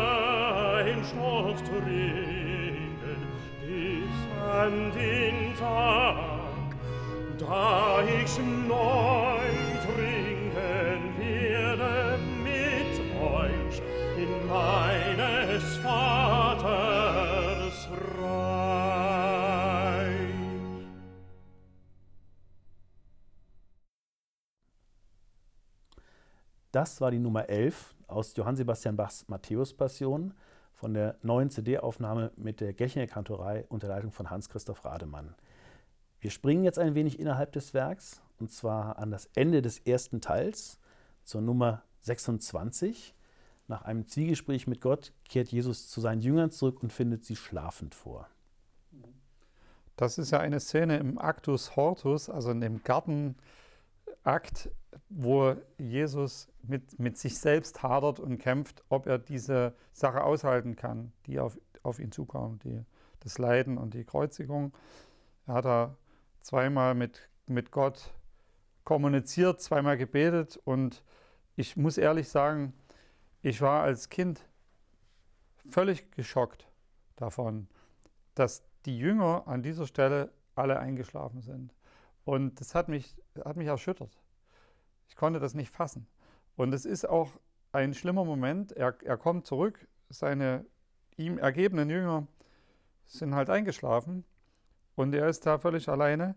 [1.56, 3.26] trinken
[3.60, 6.76] bis an den Tag,
[7.38, 9.40] da ich neu
[9.86, 13.82] trinken werde mit euch
[14.16, 17.88] in meines Vaters
[18.20, 18.52] Reich.
[26.72, 30.34] Das war die Nummer 11 aus Johann Sebastian Bachs Matthäus-Passion
[30.82, 35.36] von der neuen CD-Aufnahme mit der Gechinger Kantorei unter Leitung von Hans-Christoph Rademann.
[36.18, 40.20] Wir springen jetzt ein wenig innerhalb des Werks und zwar an das Ende des ersten
[40.20, 40.80] Teils
[41.22, 43.14] zur Nummer 26.
[43.68, 47.94] Nach einem Zwiegespräch mit Gott kehrt Jesus zu seinen Jüngern zurück und findet sie schlafend
[47.94, 48.26] vor.
[49.94, 52.82] Das ist ja eine Szene im Actus Hortus, also in dem
[54.22, 54.70] Gartenakt,
[55.08, 61.12] wo Jesus mit, mit sich selbst hadert und kämpft, ob er diese Sache aushalten kann,
[61.26, 62.84] die auf, auf ihn zukommt, die,
[63.20, 64.72] das Leiden und die Kreuzigung.
[65.46, 65.96] Er hat da
[66.40, 68.14] zweimal mit, mit Gott
[68.84, 71.02] kommuniziert, zweimal gebetet und
[71.56, 72.72] ich muss ehrlich sagen,
[73.42, 74.40] ich war als Kind
[75.68, 76.68] völlig geschockt
[77.16, 77.68] davon,
[78.34, 81.74] dass die Jünger an dieser Stelle alle eingeschlafen sind.
[82.24, 84.22] Und das hat mich, hat mich erschüttert.
[85.08, 86.06] Ich konnte das nicht fassen.
[86.56, 87.30] Und es ist auch
[87.72, 88.72] ein schlimmer Moment.
[88.72, 90.64] Er, er kommt zurück, seine
[91.16, 92.26] ihm ergebenen Jünger
[93.06, 94.24] sind halt eingeschlafen
[94.94, 96.34] und er ist da völlig alleine.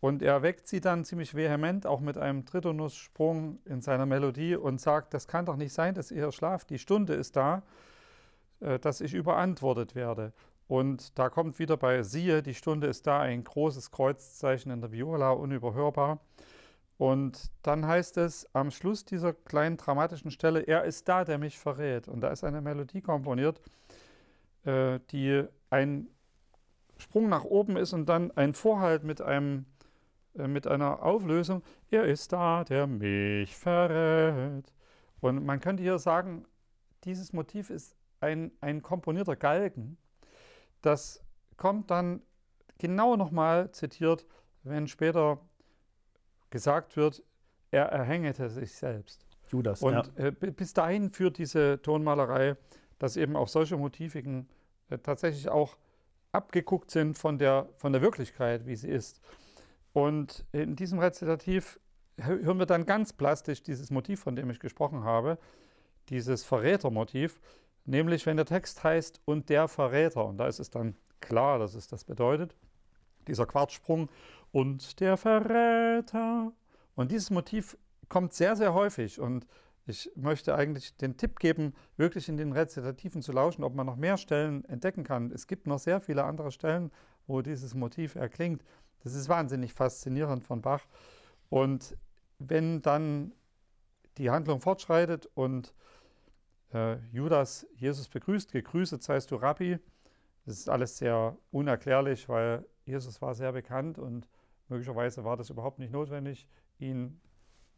[0.00, 4.80] Und er weckt sie dann ziemlich vehement, auch mit einem Tritonus-Sprung in seiner Melodie und
[4.80, 6.70] sagt, das kann doch nicht sein, dass ihr schlaft.
[6.70, 7.62] Die Stunde ist da,
[8.60, 10.32] äh, dass ich überantwortet werde.
[10.68, 14.92] Und da kommt wieder bei siehe, die Stunde ist da, ein großes Kreuzzeichen in der
[14.92, 16.20] Viola, unüberhörbar.
[16.98, 21.58] Und dann heißt es am Schluss dieser kleinen dramatischen Stelle, er ist da, der mich
[21.58, 22.08] verrät.
[22.08, 23.60] Und da ist eine Melodie komponiert,
[24.64, 26.08] äh, die ein
[26.98, 29.66] Sprung nach oben ist und dann ein Vorhalt mit einem
[30.38, 34.72] äh, mit einer Auflösung, er ist da, der mich verrät.
[35.20, 36.44] Und man könnte hier sagen,
[37.04, 39.96] dieses Motiv ist ein, ein komponierter Galgen.
[40.82, 41.22] Das
[41.56, 42.22] kommt dann
[42.78, 44.26] genau nochmal zitiert,
[44.62, 45.40] wenn später
[46.50, 47.22] gesagt wird,
[47.70, 49.26] er erhängete sich selbst.
[49.48, 49.82] Judas.
[49.82, 50.26] Und ja.
[50.26, 52.56] äh, bis dahin führt diese Tonmalerei,
[52.98, 54.48] dass eben auch solche Motiviken
[54.90, 55.76] äh, tatsächlich auch
[56.32, 59.20] abgeguckt sind von der, von der Wirklichkeit, wie sie ist.
[59.92, 61.80] Und in diesem Rezitativ
[62.18, 65.38] hören wir dann ganz plastisch dieses Motiv, von dem ich gesprochen habe,
[66.08, 67.40] dieses Verrätermotiv,
[67.86, 71.74] nämlich wenn der Text heißt und der Verräter, und da ist es dann klar, dass
[71.74, 72.54] es das bedeutet,
[73.26, 74.08] dieser Quartsprung
[74.52, 76.52] und der Verräter.
[76.94, 77.76] Und dieses Motiv
[78.08, 79.46] kommt sehr, sehr häufig und
[79.88, 83.96] ich möchte eigentlich den Tipp geben, wirklich in den Rezitativen zu lauschen, ob man noch
[83.96, 85.30] mehr Stellen entdecken kann.
[85.30, 86.90] Es gibt noch sehr viele andere Stellen,
[87.28, 88.64] wo dieses Motiv erklingt.
[89.04, 90.82] Das ist wahnsinnig faszinierend von Bach.
[91.50, 91.96] Und
[92.38, 93.32] wenn dann
[94.18, 95.72] die Handlung fortschreitet und
[96.76, 99.78] äh, Judas Jesus begrüßt, gegrüßet seist du Rabbi,
[100.44, 104.28] das ist alles sehr unerklärlich, weil Jesus war sehr bekannt und
[104.68, 106.46] möglicherweise war das überhaupt nicht notwendig,
[106.78, 107.20] ihn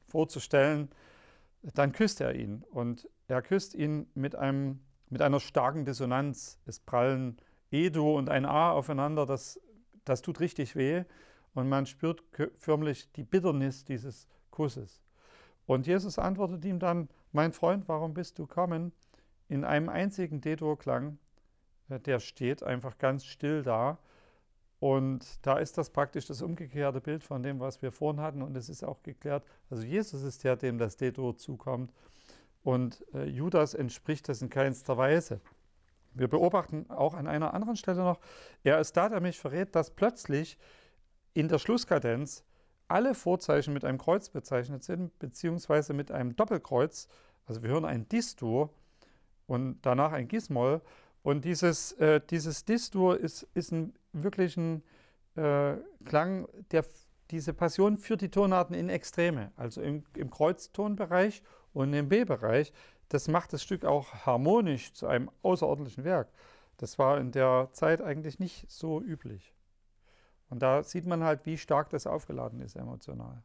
[0.06, 0.90] vorzustellen.
[1.62, 6.58] Dann küsst er ihn und er küsst ihn mit, einem, mit einer starken Dissonanz.
[6.66, 7.38] Es prallen
[7.70, 9.60] Edo und ein A aufeinander, das
[10.08, 11.04] das tut richtig weh
[11.54, 12.22] und man spürt
[12.58, 15.02] förmlich die Bitternis dieses Kusses.
[15.66, 18.92] Und Jesus antwortet ihm dann, mein Freund, warum bist du kommen?
[19.48, 21.18] In einem einzigen D-Dur-Klang,
[21.88, 23.98] äh, der steht einfach ganz still da.
[24.80, 28.42] Und da ist das praktisch das umgekehrte Bild von dem, was wir vorhin hatten.
[28.42, 31.92] Und es ist auch geklärt, also Jesus ist der, dem das D-Dur zukommt.
[32.62, 35.40] Und äh, Judas entspricht das in keinster Weise.
[36.14, 38.20] Wir beobachten auch an einer anderen Stelle noch,
[38.64, 40.58] er ist da, der mich verrät, dass plötzlich
[41.34, 42.44] in der Schlusskadenz
[42.88, 47.08] alle Vorzeichen mit einem Kreuz bezeichnet sind, beziehungsweise mit einem Doppelkreuz.
[47.46, 48.70] Also wir hören ein Distur
[49.46, 50.80] und danach ein Gismol.
[51.22, 54.82] Und dieses, äh, dieses Distur ist, ist ein wirklich ein
[55.36, 56.84] äh, Klang, der
[57.30, 61.42] diese Passion führt die Tonarten in Extreme, also im, im Kreuztonbereich
[61.74, 62.72] und im B-Bereich
[63.08, 66.28] das macht das Stück auch harmonisch zu einem außerordentlichen Werk.
[66.76, 69.54] Das war in der Zeit eigentlich nicht so üblich.
[70.50, 73.42] Und da sieht man halt, wie stark das aufgeladen ist emotional.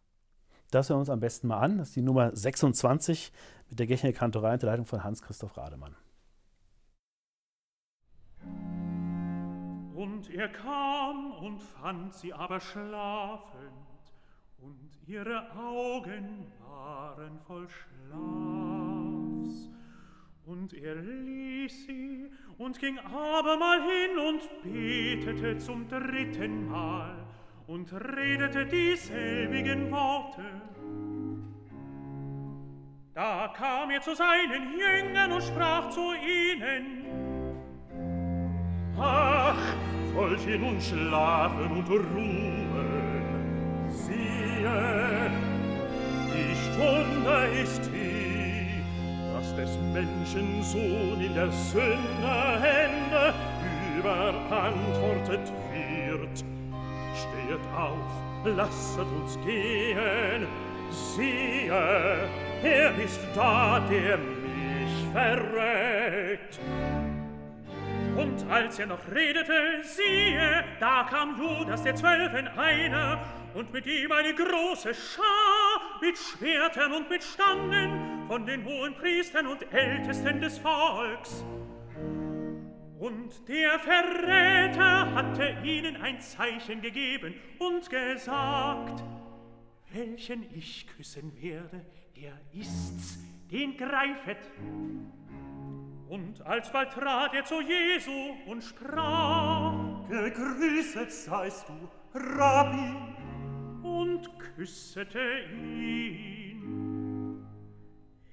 [0.72, 1.78] Das hören wir uns am besten mal an.
[1.78, 3.32] Das ist die Nummer 26
[3.70, 5.96] mit der Gechinger Kantorei unter Leitung von Hans-Christoph Rademann.
[9.94, 13.74] Und er kam und fand sie aber schlafend,
[14.58, 18.62] und ihre Augen waren voll Schlafs.
[20.46, 27.16] Und er ließ sie und ging abermal hin und betete zum dritten Mal
[27.68, 30.44] und redete dieselbigen Worte.
[33.14, 37.06] Da kam er zu seinen Jüngern und sprach zu ihnen,
[39.00, 39.76] Ach,
[40.48, 42.64] ihr nun schlafen und ruhen?
[43.90, 45.32] Siehe,
[46.34, 48.33] die Stunde ist hier,
[49.58, 53.34] des Menschensohn in der Sünde Hände
[53.98, 56.44] überantwortet wird.
[57.16, 60.48] Steht auf, lasset uns gehen,
[60.89, 62.30] siehe,
[62.63, 66.60] er ist da, der mich verrät.
[68.16, 73.20] Und als er noch redete, siehe, da kam Judas der Zwölfen einer
[73.54, 75.53] und mit ihm eine große Schar
[76.04, 81.46] mit Schwertern und mit Stangen von den hohen Priestern und Ältesten des Volks.
[83.00, 89.02] Und der Verräter hatte ihnen ein Zeichen gegeben und gesagt,
[89.94, 91.86] welchen ich küssen werde,
[92.18, 94.39] der ist's, den greifet.
[96.10, 98.12] Und alsbald trat er zu Jesu
[98.46, 99.74] und sprach,
[100.10, 103.12] Gegrüßet seist du, Rabbi,
[103.84, 105.19] und küssete
[105.52, 107.46] ihn.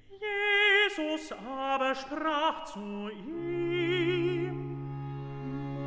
[0.09, 4.55] Jesus aber sprach zu ihm,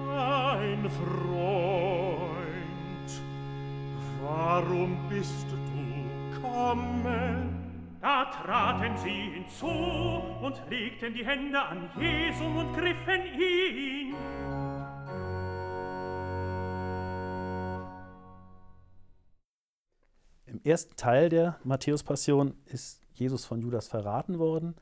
[0.07, 2.29] Mein Freund,
[4.23, 5.65] warum bist du
[6.45, 7.65] kommen?
[8.01, 14.15] Da traten sie hinzu und legten die Hände an Jesu und griffen ihn.
[20.65, 24.75] Ersten Teil der Matthäus-Passion ist Jesus von Judas verraten worden.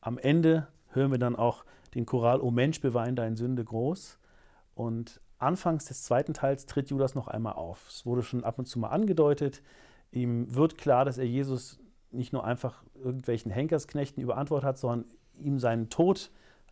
[0.00, 4.18] Am Ende hören wir dann auch den Choral O Mensch, bewein dein Sünde groß.
[4.74, 7.88] Und anfangs des zweiten Teils tritt Judas noch einmal auf.
[7.88, 9.62] Es wurde schon ab und zu mal angedeutet.
[10.12, 15.04] Ihm wird klar, dass er Jesus nicht nur einfach irgendwelchen Henkersknechten überantwortet hat, sondern
[15.38, 16.30] ihm seinen Tod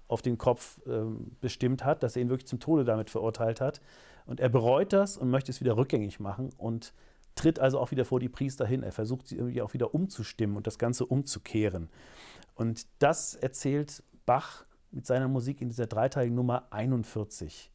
[0.09, 1.03] auf den Kopf äh,
[1.41, 3.81] bestimmt hat, dass er ihn wirklich zum Tode damit verurteilt hat.
[4.27, 6.93] Und er bereut das und möchte es wieder rückgängig machen und
[7.39, 8.83] tritt also auch wieder vor die Priester hin.
[8.83, 11.89] Er versucht sie irgendwie auch wieder umzustimmen und das Ganze umzukehren.
[12.55, 17.71] Und das erzählt Bach mit seiner Musik in dieser dreiteiligen Nummer 41.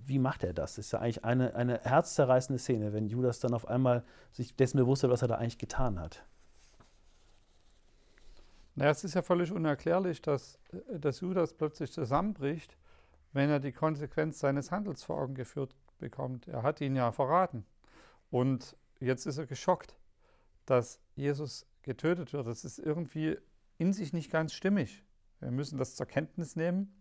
[0.00, 0.74] Wie macht er das?
[0.74, 4.78] Das ist ja eigentlich eine, eine herzzerreißende Szene, wenn Judas dann auf einmal sich dessen
[4.78, 6.24] bewusst wird, was er da eigentlich getan hat.
[8.74, 12.76] Naja, es ist ja völlig unerklärlich, dass, äh, dass Judas plötzlich zusammenbricht,
[13.32, 16.46] wenn er die Konsequenz seines Handels vor Augen geführt bekommt.
[16.48, 17.64] Er hat ihn ja verraten.
[18.36, 19.96] Und jetzt ist er geschockt,
[20.66, 22.46] dass Jesus getötet wird.
[22.46, 23.38] Das ist irgendwie
[23.78, 25.02] in sich nicht ganz stimmig.
[25.40, 26.94] Wir müssen das zur Kenntnis nehmen,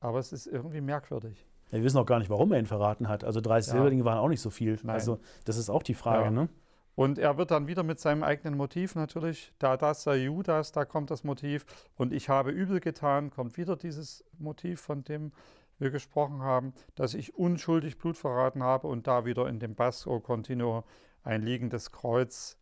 [0.00, 1.46] aber es ist irgendwie merkwürdig.
[1.70, 3.24] Ja, wir wissen auch gar nicht, warum er ihn verraten hat.
[3.24, 3.72] Also 30 ja.
[3.72, 4.78] Silberlinge waren auch nicht so viel.
[4.82, 4.94] Nein.
[4.94, 6.24] Also das ist auch die Frage.
[6.24, 6.30] Ja.
[6.30, 6.48] Ne?
[6.94, 10.86] Und er wird dann wieder mit seinem eigenen Motiv natürlich, da das sei Judas, da
[10.86, 11.66] kommt das Motiv.
[11.96, 15.32] Und ich habe übel getan, kommt wieder dieses Motiv, von dem
[15.78, 20.20] wir gesprochen haben, dass ich unschuldig Blut verraten habe und da wieder in dem Basso
[20.20, 20.84] Continuo
[21.22, 22.58] ein liegendes Kreuz,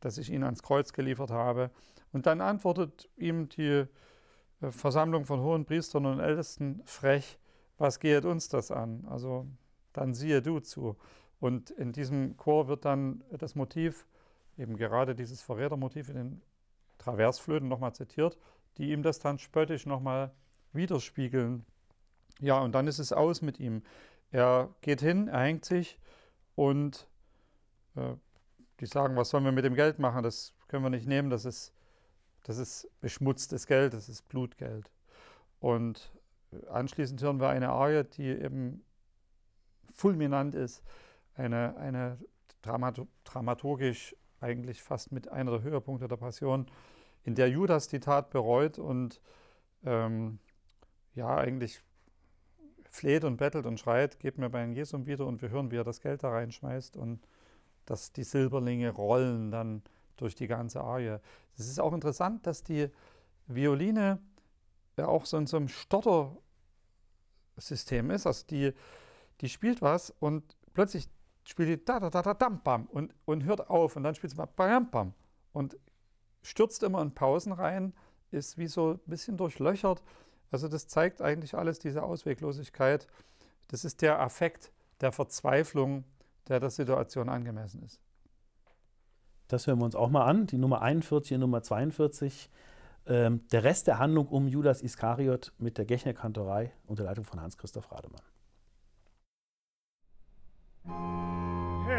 [0.00, 1.70] dass ich ihn ans Kreuz geliefert habe.
[2.12, 3.86] Und dann antwortet ihm die
[4.60, 7.38] äh, Versammlung von hohen Priestern und Ältesten frech,
[7.76, 9.04] was geht uns das an?
[9.08, 9.46] Also
[9.92, 10.96] dann siehe du zu.
[11.40, 14.06] Und in diesem Chor wird dann das Motiv,
[14.56, 16.42] eben gerade dieses Verrätermotiv in den
[16.98, 18.38] Traversflöten nochmal zitiert,
[18.78, 20.32] die ihm das dann spöttisch nochmal
[20.72, 21.66] widerspiegeln.
[22.40, 23.82] Ja, und dann ist es aus mit ihm.
[24.30, 25.98] Er geht hin, er hängt sich
[26.56, 27.06] und
[27.96, 28.14] äh,
[28.80, 30.22] die sagen, was sollen wir mit dem Geld machen?
[30.22, 31.72] Das können wir nicht nehmen, das ist,
[32.42, 34.90] das ist beschmutztes Geld, das ist Blutgeld.
[35.60, 36.12] Und
[36.52, 38.84] äh, anschließend hören wir eine Arie, die eben
[39.92, 40.82] fulminant ist
[41.36, 42.18] eine, eine
[42.62, 46.66] Dramat dramaturgisch eigentlich fast mit einer der Höhepunkte der Passion,
[47.22, 49.20] in der Judas die Tat bereut und
[49.84, 50.38] ähm,
[51.14, 51.80] ja, eigentlich
[53.04, 55.84] fleht und bettelt und schreit, gebt mir mein Jesum wieder und wir hören, wie er
[55.84, 57.20] das Geld da reinschmeißt und
[57.84, 59.82] dass die Silberlinge rollen dann
[60.16, 61.18] durch die ganze Arie.
[61.58, 62.88] Es ist auch interessant, dass die
[63.46, 64.20] Violine
[64.96, 66.40] ja auch so in so einem Stottersystem
[68.10, 68.26] ist.
[68.26, 68.72] Also die,
[69.42, 71.06] die spielt was und plötzlich
[71.46, 74.30] spielt die da da da da dam bam und, und hört auf und dann spielt
[74.30, 75.12] sie mal bam bam
[75.52, 75.76] und
[76.42, 77.92] stürzt immer in Pausen rein,
[78.30, 80.02] ist wie so ein bisschen durchlöchert.
[80.50, 83.06] Also das zeigt eigentlich alles diese Ausweglosigkeit.
[83.68, 86.04] Das ist der Affekt der Verzweiflung,
[86.48, 88.00] der der Situation angemessen ist.
[89.48, 92.50] Das hören wir uns auch mal an, die Nummer 41 und Nummer 42.
[93.06, 97.40] Ähm, der Rest der Handlung um Judas Iskariot mit der Gechner Kantorei unter Leitung von
[97.40, 98.22] Hans-Christoph Rademann.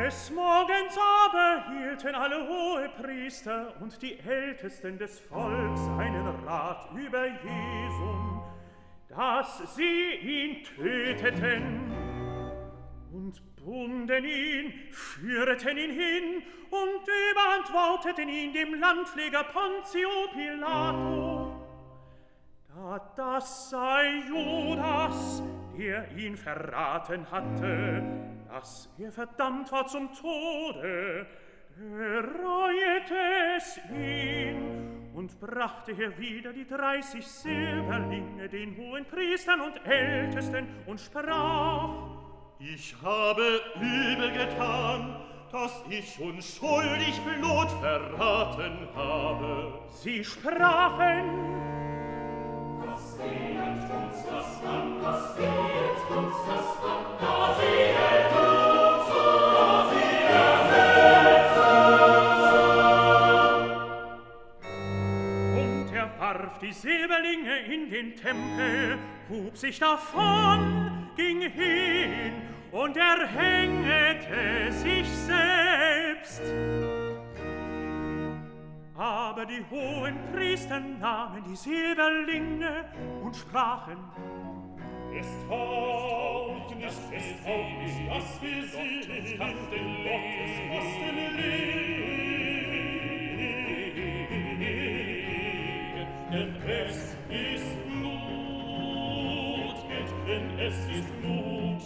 [0.06, 8.44] Des Morgens aber hielten alle Hohepriester und die Ältesten des Volks einen Rat über Jesum,
[9.10, 11.92] dass sie ihn töteten
[13.12, 21.52] und bunden ihn, führeten ihn hin und überantworteten ihn dem Landpfleger Pontio Pilato.
[22.68, 25.42] Da das sei Judas,
[25.80, 28.04] er ihn verraten hatte,
[28.50, 31.28] dass er verdammt war zum Tode,
[31.78, 33.16] er reuete
[33.58, 41.00] es ihn und brachte er wieder die dreißig Silberlinge den hohen Priestern und Ältesten und
[41.00, 41.90] sprach,
[42.60, 45.20] Ich habe übel getan,
[45.52, 49.80] dass ich unschuldig Blut verraten habe.
[49.90, 51.30] Sie sprachen,
[52.86, 53.55] Was geht?
[66.66, 68.98] Die Silberlinge in den Tempel,
[69.30, 72.34] hub sich davon, ging hin
[72.72, 76.42] und erhängete sich selbst.
[78.98, 82.86] aber die hohen Priester nahmen die Silberlinge
[83.22, 83.98] und sprachen,
[85.14, 92.06] Ist Hoffnung, das ist Hoffnung, was wir sind, Gottes Kasten liegen,
[96.32, 99.78] denn es ist Blut,
[100.28, 101.84] denn es ist Blut,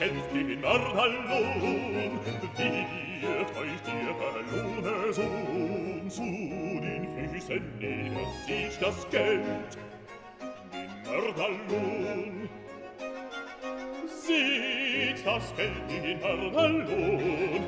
[0.00, 2.18] kennst den Narwallon,
[2.56, 9.42] wir täuscht ihr verlorene Sohn zu den Füßen näher sich das Geld,
[10.72, 12.48] den Narwallon.
[14.06, 17.62] Seht das Geld in den Narwallon,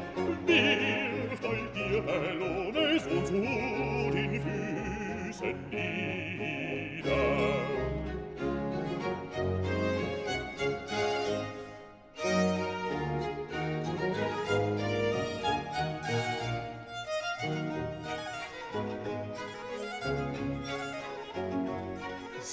[0.46, 6.61] wirft euch ihr verlorene Sohn zu den Füßen näher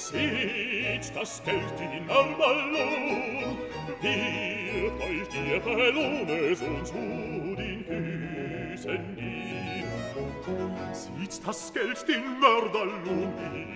[0.10, 3.60] Zieht das Geld in am Ballon,
[4.02, 10.24] wirft euch die Verlohne so zu den Füßen nieder.
[10.94, 13.34] Zieht das Geld den Mörderlohn,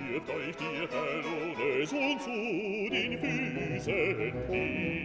[0.10, 0.64] wirft euch um.
[0.64, 2.36] die Verlohne so zu
[2.90, 5.04] den Füßen nieder.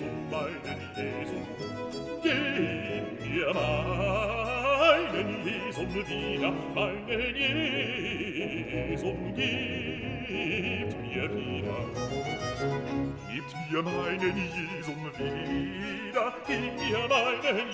[0.00, 1.44] Jesum, meinen Jesum,
[2.22, 7.36] gib mir meinen Jesum wieder, meinen
[8.96, 11.80] Jesum, gebt mir wieder.
[13.28, 17.68] Gebt mir meinen Jesum wieder, gebt mir meinen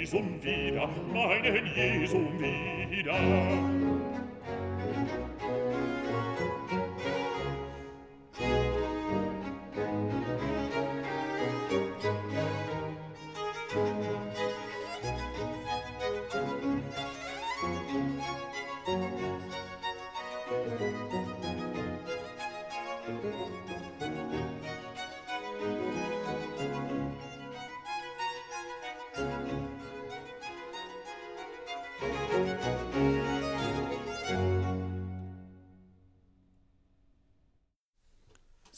[0.00, 3.18] Jesum wieder, meinen Jesum wieder.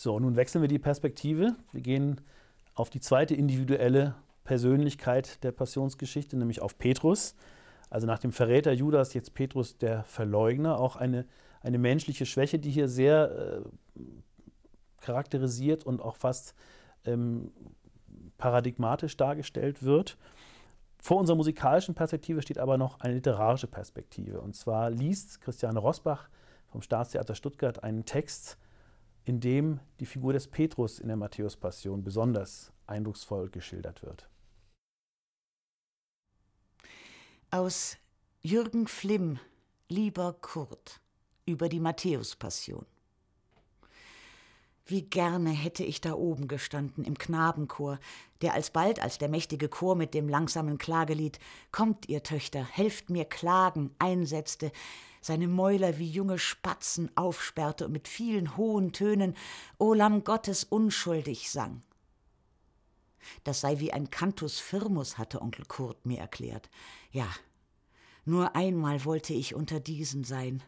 [0.02, 1.54] So, nun wechseln wir die Perspektive.
[1.70, 2.20] Wir gehen
[2.74, 7.36] auf die zweite individuelle Persönlichkeit der Passionsgeschichte, nämlich auf Petrus.
[7.88, 11.24] Also nach dem Verräter Judas jetzt Petrus der Verleugner, auch eine,
[11.60, 13.62] eine menschliche Schwäche, die hier sehr
[13.94, 14.00] äh,
[15.00, 16.56] charakterisiert und auch fast
[17.04, 17.52] ähm,
[18.38, 20.18] paradigmatisch dargestellt wird.
[21.00, 24.40] Vor unserer musikalischen Perspektive steht aber noch eine literarische Perspektive.
[24.40, 26.28] Und zwar liest Christiane Rosbach
[26.66, 28.58] vom Staatstheater Stuttgart einen Text,
[29.24, 34.28] in dem die Figur des Petrus in der Matthäus-Passion besonders eindrucksvoll geschildert wird.
[37.50, 37.96] Aus
[38.40, 39.38] Jürgen Flimm,
[39.88, 41.00] Lieber Kurt,
[41.46, 42.86] über die Matthäus-Passion.
[44.86, 48.00] Wie gerne hätte ich da oben gestanden im Knabenchor,
[48.40, 51.38] der alsbald als der mächtige Chor mit dem langsamen Klagelied
[51.70, 54.72] Kommt, ihr Töchter, helft mir klagen einsetzte,
[55.22, 59.34] seine Mäuler wie junge Spatzen aufsperrte und mit vielen hohen Tönen
[59.78, 61.80] O Lamm Gottes unschuldig sang.
[63.44, 66.68] Das sei wie ein Cantus firmus, hatte Onkel Kurt mir erklärt.
[67.12, 67.28] Ja,
[68.24, 70.62] nur einmal wollte ich unter diesen sein.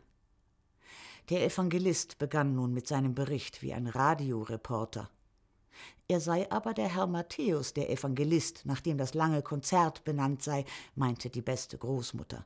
[1.30, 5.10] Der Evangelist begann nun mit seinem Bericht wie ein Radioreporter.
[6.06, 10.64] Er sei aber der Herr Matthäus, der Evangelist, nach dem das lange Konzert benannt sei,
[10.94, 12.44] meinte die beste Großmutter.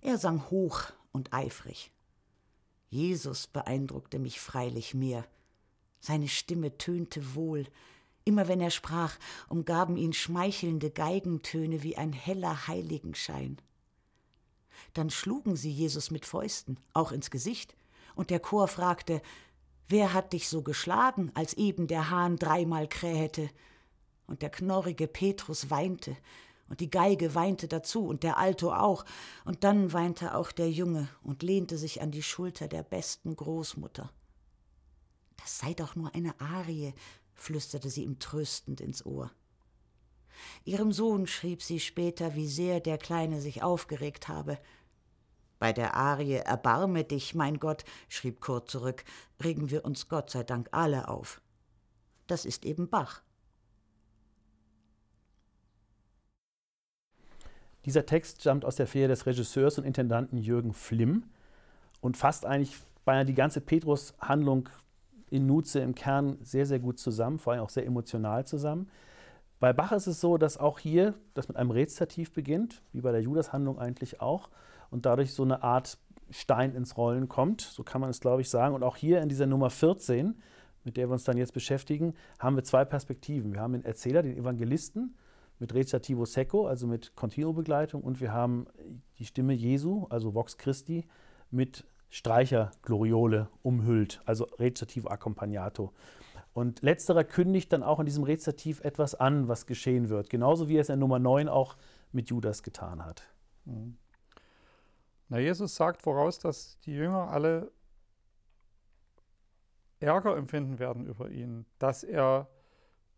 [0.00, 1.90] Er sang hoch und eifrig.
[2.90, 5.26] Jesus beeindruckte mich freilich mehr.
[6.00, 7.66] Seine Stimme tönte wohl.
[8.24, 9.18] Immer wenn er sprach,
[9.48, 13.58] umgaben ihn schmeichelnde Geigentöne wie ein heller Heiligenschein.
[14.94, 17.74] Dann schlugen sie Jesus mit Fäusten, auch ins Gesicht,
[18.14, 19.22] und der Chor fragte,
[19.88, 23.48] Wer hat dich so geschlagen, als eben der Hahn dreimal krähete?
[24.26, 26.14] Und der knorrige Petrus weinte,
[26.68, 29.04] und die Geige weinte dazu, und der Alto auch,
[29.44, 34.10] und dann weinte auch der Junge und lehnte sich an die Schulter der besten Großmutter.
[35.36, 36.94] Das sei doch nur eine Arie,
[37.34, 39.30] flüsterte sie ihm tröstend ins Ohr.
[40.64, 44.58] Ihrem Sohn schrieb sie später, wie sehr der Kleine sich aufgeregt habe.
[45.58, 49.04] Bei der Arie Erbarme dich, mein Gott, schrieb Kurt zurück,
[49.42, 51.40] regen wir uns Gott sei Dank alle auf.
[52.26, 53.22] Das ist eben Bach.
[57.88, 61.24] Dieser Text stammt aus der Feder des Regisseurs und Intendanten Jürgen Flimm
[62.02, 62.76] und fasst eigentlich
[63.06, 64.68] beinahe die ganze Petrus-Handlung
[65.30, 68.90] in Nutze im Kern sehr, sehr gut zusammen, vor allem auch sehr emotional zusammen.
[69.58, 73.10] Bei Bach ist es so, dass auch hier das mit einem Rezitativ beginnt, wie bei
[73.10, 74.50] der Judas-Handlung eigentlich auch,
[74.90, 75.96] und dadurch so eine Art
[76.28, 78.74] Stein ins Rollen kommt, so kann man es, glaube ich, sagen.
[78.74, 80.34] Und auch hier in dieser Nummer 14,
[80.84, 83.54] mit der wir uns dann jetzt beschäftigen, haben wir zwei Perspektiven.
[83.54, 85.14] Wir haben den Erzähler, den Evangelisten,
[85.58, 88.66] mit Recitativo Secco, also mit Continuo-Begleitung, und wir haben
[89.18, 91.06] die Stimme Jesu, also Vox Christi,
[91.50, 95.92] mit Streichergloriole umhüllt, also Recitativo Accompagnato.
[96.54, 100.30] Und letzterer kündigt dann auch in diesem Rezitativ etwas an, was geschehen wird.
[100.30, 101.76] Genauso wie er es in Nummer 9 auch
[102.10, 103.22] mit Judas getan hat.
[103.64, 103.96] Mhm.
[105.28, 107.70] Na, Jesus sagt voraus, dass die Jünger alle
[110.00, 112.48] Ärger empfinden werden über ihn, dass er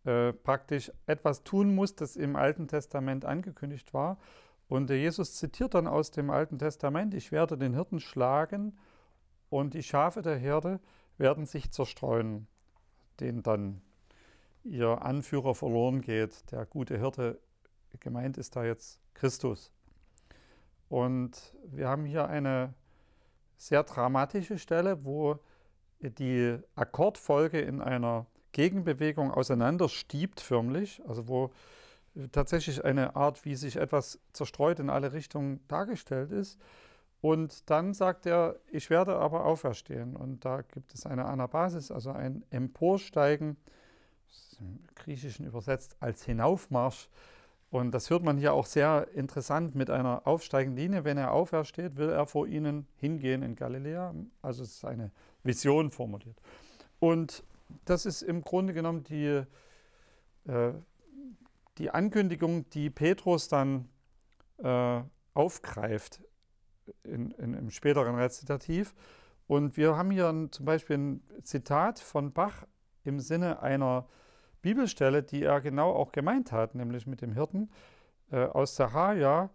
[0.05, 4.19] äh, praktisch etwas tun muss, das im Alten Testament angekündigt war.
[4.69, 8.79] Und äh, Jesus zitiert dann aus dem Alten Testament, ich werde den Hirten schlagen
[9.49, 10.81] und die Schafe der Herde
[11.19, 12.47] werden sich zerstreuen
[13.21, 13.81] den dann
[14.65, 16.51] ihr Anführer verloren geht.
[16.51, 17.41] Der gute Hirte,
[18.01, 19.73] gemeint ist da jetzt Christus.
[20.89, 22.75] Und wir haben hier eine
[23.57, 25.39] sehr dramatische Stelle, wo
[26.01, 31.51] die Akkordfolge in einer Gegenbewegung auseinanderstiebt förmlich, also wo
[32.33, 36.59] tatsächlich eine Art, wie sich etwas zerstreut in alle Richtungen dargestellt ist.
[37.21, 40.17] Und dann sagt er, ich werde aber auferstehen.
[40.17, 43.57] Und da gibt es eine Anabasis, also ein Emporsteigen,
[44.61, 47.09] im Griechischen übersetzt als Hinaufmarsch.
[47.71, 51.05] Und das hört man hier auch sehr interessant mit einer aufsteigenden Linie.
[51.05, 54.15] Wenn er aufersteht, will er vor ihnen hingehen in Galiläa.
[54.43, 55.13] Also es ist eine
[55.45, 56.37] Vision formuliert.
[56.99, 57.45] Und
[57.85, 59.43] das ist im Grunde genommen die,
[60.47, 60.73] äh,
[61.79, 63.89] die Ankündigung, die Petrus dann
[64.59, 65.03] äh,
[65.35, 66.21] aufgreift
[67.05, 68.95] in, in, im späteren Rezitativ.
[69.47, 72.67] Und wir haben hier ein, zum Beispiel ein Zitat von Bach
[73.05, 74.07] im Sinne einer
[74.63, 77.71] Bibelstelle, die er genau auch gemeint hat, nämlich mit dem Hirten
[78.31, 79.51] äh, aus Sacharja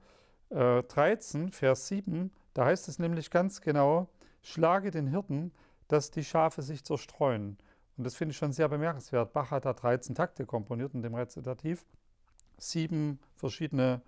[0.49, 2.31] äh, 13, Vers 7.
[2.53, 4.09] Da heißt es nämlich ganz genau,
[4.41, 5.51] schlage den Hirten,
[5.87, 7.57] dass die Schafe sich zerstreuen.
[7.97, 9.33] Und das finde ich schon sehr bemerkenswert.
[9.33, 11.85] Bach hat da 13 Takte komponiert in dem Rezitativ,
[12.57, 14.01] sieben verschiedene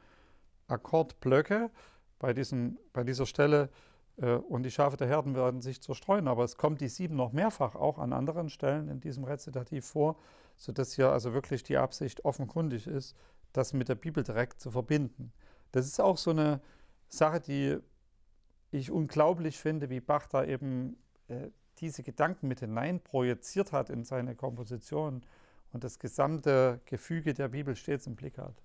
[0.67, 1.71] Akkordblöcke
[2.19, 3.69] bei, diesem, bei dieser Stelle
[4.17, 6.27] äh, und die Schafe der Herden werden sich zerstreuen.
[6.27, 10.17] Aber es kommt die sieben noch mehrfach auch an anderen Stellen in diesem Rezitativ vor,
[10.57, 13.15] sodass hier also wirklich die Absicht offenkundig ist,
[13.53, 15.31] das mit der Bibel direkt zu verbinden.
[15.71, 16.61] Das ist auch so eine
[17.07, 17.77] Sache, die
[18.71, 24.03] ich unglaublich finde, wie Bach da eben äh, diese Gedanken mit hinein projiziert hat in
[24.03, 25.23] seine Komposition
[25.73, 28.55] und das gesamte Gefüge der Bibel stets im Blick hat.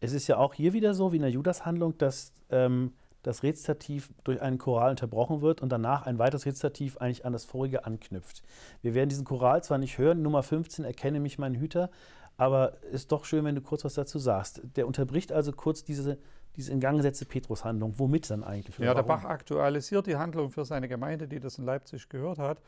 [0.00, 2.92] Es ist ja auch hier wieder so wie in der Judas-Handlung, dass ähm,
[3.22, 7.44] das Rezitativ durch einen Choral unterbrochen wird und danach ein weiteres Rezitativ eigentlich an das
[7.44, 8.42] vorige anknüpft.
[8.82, 11.90] Wir werden diesen Choral zwar nicht hören, Nummer 15, Erkenne mich, mein Hüter,
[12.36, 14.60] aber ist doch schön, wenn du kurz was dazu sagst.
[14.76, 16.18] Der unterbricht also kurz diese,
[16.56, 17.98] diese in Gang gesetzte Petrus-Handlung.
[17.98, 18.78] Womit dann eigentlich?
[18.78, 22.58] Ja, der Bach aktualisiert die Handlung für seine Gemeinde, die das in Leipzig gehört hat.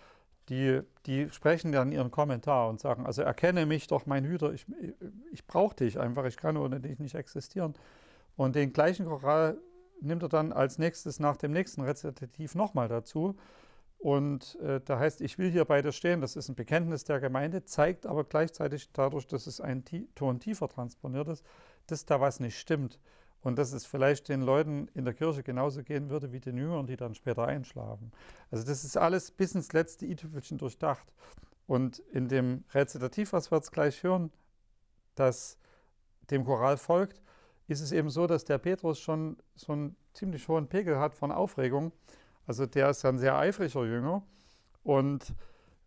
[0.49, 4.67] die, die sprechen dann ihren Kommentar und sagen, also erkenne mich doch, mein Hüter, ich,
[5.33, 7.75] ich brauche dich einfach, ich kann ohne dich nicht existieren.
[8.37, 9.59] Und den gleichen Choral
[10.01, 13.37] nimmt er dann als nächstes nach dem nächsten Rezitativ nochmal dazu.
[13.99, 17.19] Und äh, da heißt, ich will hier bei dir stehen, das ist ein Bekenntnis der
[17.19, 19.85] Gemeinde, zeigt aber gleichzeitig dadurch, dass es ein
[20.15, 21.45] Ton tiefer transponiert ist,
[21.87, 23.01] dass da was nicht stimmt.
[23.43, 26.87] Und dass es vielleicht den Leuten in der Kirche genauso gehen würde wie den Jüngern,
[26.87, 28.11] die dann später einschlafen.
[28.51, 31.07] Also das ist alles bis ins letzte i-Tüpfelchen durchdacht.
[31.67, 34.33] Und in dem Rezitativ, was wir jetzt gleich hören,
[35.15, 35.59] das
[36.31, 37.21] dem Choral folgt,
[37.69, 41.33] ist es eben so, dass der Petrus schon so einen ziemlich hohen Pegel hat von
[41.33, 41.93] Aufregung.
[42.47, 44.23] Also der ist ein sehr eifriger Jünger
[44.85, 45.35] und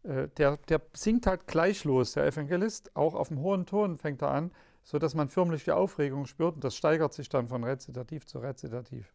[0.03, 4.21] äh, der, der singt halt gleich los, der Evangelist, auch auf einem hohen Ton fängt
[4.21, 4.51] er an,
[4.83, 9.13] sodass man förmlich die Aufregung spürt und das steigert sich dann von Rezitativ zu Rezitativ.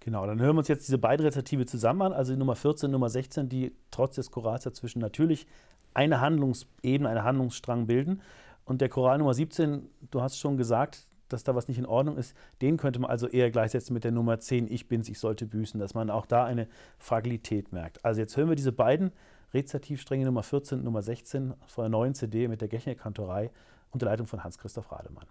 [0.00, 2.86] Genau, dann hören wir uns jetzt diese beiden Rezitative zusammen an, also die Nummer 14
[2.86, 5.46] und Nummer 16, die trotz des Chorals dazwischen natürlich
[5.94, 8.22] eine Handlungsebene, einen Handlungsstrang bilden.
[8.64, 12.18] Und der Choral Nummer 17, du hast schon gesagt, dass da was nicht in Ordnung
[12.18, 15.46] ist, den könnte man also eher gleichsetzen mit der Nummer 10, ich bin's, ich sollte
[15.46, 16.68] büßen, dass man auch da eine
[16.98, 18.04] Fragilität merkt.
[18.04, 19.10] Also jetzt hören wir diese beiden
[19.54, 23.50] Rezitativstränge Nummer 14 und Nummer 16 von der neuen CD mit der Gechner-Kantorei
[23.92, 25.26] unter Leitung von Hans-Christoph Rademann.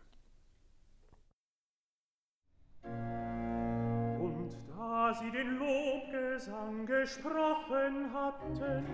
[2.84, 8.86] Und da sie den Lobgesang gesprochen hatten,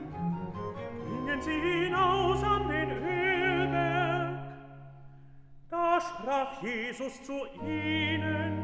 [1.08, 4.40] gingen sie hinaus an den Ölberg,
[5.70, 8.58] da sprach Jesus zu ihnen,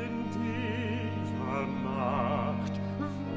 [0.00, 2.72] In dieser Nacht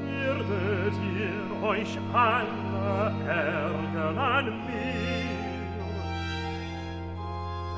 [0.01, 5.28] werdet ihr euch alle ärgern an mir.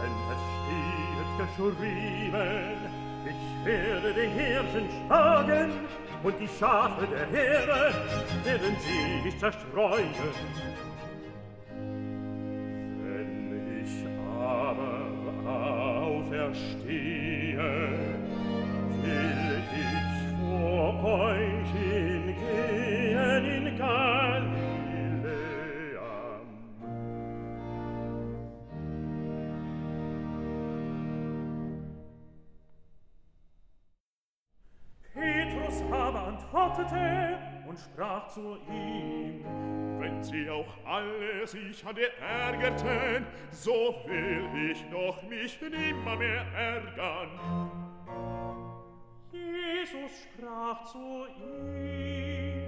[0.02, 2.78] Denn es steht geschrieben,
[3.26, 5.72] ich werde den Hirschen schlagen,
[6.24, 7.94] und die Schafe der Heere
[8.44, 10.14] werden sie nicht zerstreuen.
[36.42, 37.38] antwortete
[37.68, 39.44] und sprach zu ihm,
[40.00, 46.46] Wenn sie auch alle sich an dir ärgerten, so will ich doch mich nimmer mehr
[46.56, 47.30] ärgern.
[49.32, 52.64] Jesus sprach zu ihm,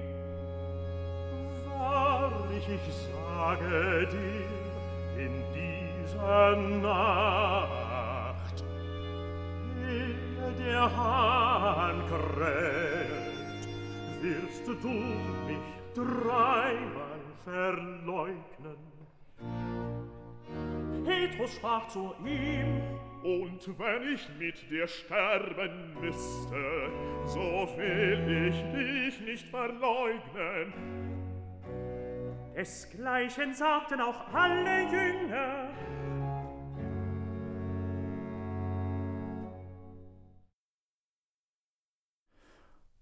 [1.68, 8.64] Wahrlich, ich sage dir, in dieser Nacht,
[9.90, 13.23] ehe der Hahn kräht,
[14.24, 14.90] wirst du
[15.48, 15.58] mich
[15.94, 18.78] dreimal verleugnen.
[21.06, 22.82] Petrus sprach zu ihm,
[23.24, 26.90] Und wenn ich mit dir sterben müsste,
[27.26, 30.74] so will ich dich nicht verleugnen.
[32.56, 35.70] Desgleichen sagten auch alle Jünger,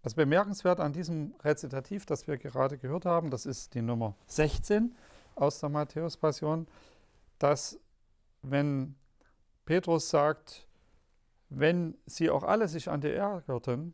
[0.04, 4.95] Was bemerkenswert an diesem Rezitativ, das wir gerade gehört haben, das ist die Nummer 16
[5.36, 6.68] aus der Matthäus-Passion,
[7.38, 7.80] dass
[8.41, 8.95] wenn
[9.66, 10.68] Petrus sagt,
[11.49, 13.93] wenn sie auch alle sich an dir ärgerten,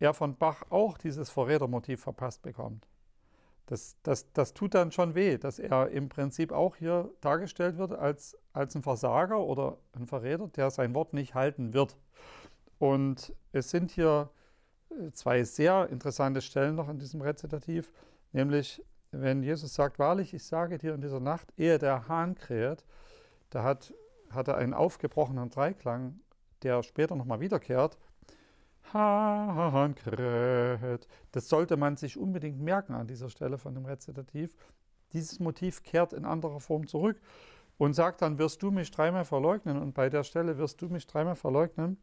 [0.00, 2.86] er von Bach auch dieses Verrätermotiv verpasst bekommt.
[3.66, 7.92] Das, das, das tut dann schon weh, dass er im Prinzip auch hier dargestellt wird
[7.92, 11.96] als, als ein Versager oder ein Verräter, der sein Wort nicht halten wird.
[12.78, 14.30] Und es sind hier
[15.12, 17.92] zwei sehr interessante Stellen noch in diesem Rezitativ,
[18.32, 22.84] nämlich wenn Jesus sagt, wahrlich, ich sage dir in dieser Nacht, ehe der Hahn kräht,
[23.50, 23.94] da hat,
[24.30, 26.20] hat er einen aufgebrochenen Dreiklang,
[26.62, 27.98] der später nochmal wiederkehrt.
[28.92, 31.08] Hahn kräht.
[31.32, 34.54] Das sollte man sich unbedingt merken an dieser Stelle von dem Rezitativ.
[35.12, 37.20] Dieses Motiv kehrt in anderer Form zurück
[37.78, 39.80] und sagt dann, wirst du mich dreimal verleugnen.
[39.80, 41.98] Und bei der Stelle, wirst du mich dreimal verleugnen,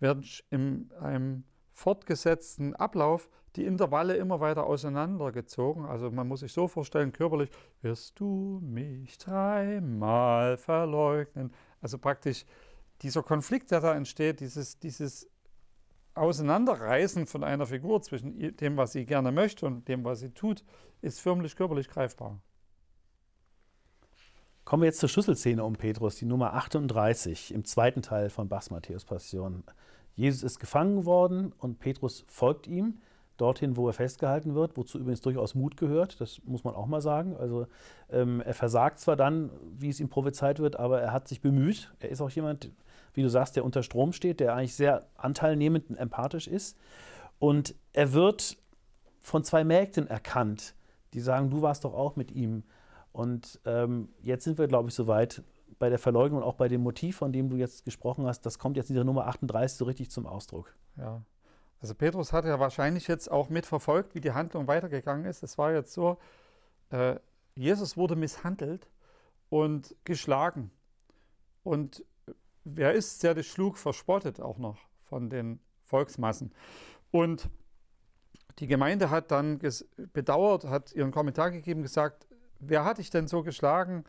[0.00, 5.84] werden in einem fortgesetzten Ablauf die Intervalle immer weiter auseinandergezogen.
[5.84, 7.50] Also man muss sich so vorstellen, körperlich,
[7.82, 11.52] wirst du mich dreimal verleugnen.
[11.80, 12.44] Also praktisch
[13.02, 15.28] dieser Konflikt, der da entsteht, dieses, dieses
[16.14, 20.64] Auseinanderreißen von einer Figur zwischen dem, was sie gerne möchte und dem, was sie tut,
[21.00, 22.40] ist förmlich körperlich greifbar.
[24.64, 28.70] Kommen wir jetzt zur Schlüsselszene um Petrus, die Nummer 38 im zweiten Teil von Bachs
[28.70, 29.64] Matthäus Passion.
[30.14, 32.98] Jesus ist gefangen worden und Petrus folgt ihm.
[33.38, 37.00] dorthin, wo er festgehalten wird, wozu übrigens durchaus Mut gehört, das muss man auch mal
[37.00, 37.34] sagen.
[37.36, 37.66] Also
[38.10, 41.92] ähm, er versagt zwar dann, wie es ihm prophezeit wird, aber er hat sich bemüht.
[41.98, 42.70] Er ist auch jemand,
[43.14, 46.76] wie du sagst, der unter Strom steht, der eigentlich sehr anteilnehmend und empathisch ist.
[47.38, 48.58] Und er wird
[49.20, 50.74] von zwei Mägden erkannt,
[51.14, 52.62] die sagen, du warst doch auch mit ihm.
[53.12, 55.42] Und ähm, jetzt sind wir, glaube ich, soweit
[55.82, 58.46] bei der Verleugnung und auch bei dem Motiv, von dem du jetzt gesprochen hast.
[58.46, 60.72] Das kommt jetzt in dieser Nummer 38 so richtig zum Ausdruck.
[60.96, 61.24] Ja.
[61.80, 65.42] Also Petrus hat ja wahrscheinlich jetzt auch mitverfolgt, wie die Handlung weitergegangen ist.
[65.42, 66.18] Es war jetzt so,
[66.90, 67.16] äh,
[67.56, 68.92] Jesus wurde misshandelt
[69.48, 70.70] und geschlagen.
[71.64, 72.04] Und
[72.62, 76.54] wer ist, der das schlug, verspottet auch noch von den Volksmassen.
[77.10, 77.50] Und
[78.60, 79.58] die Gemeinde hat dann
[80.12, 82.28] bedauert, hat ihren Kommentar gegeben, gesagt,
[82.60, 84.04] wer hat dich denn so geschlagen?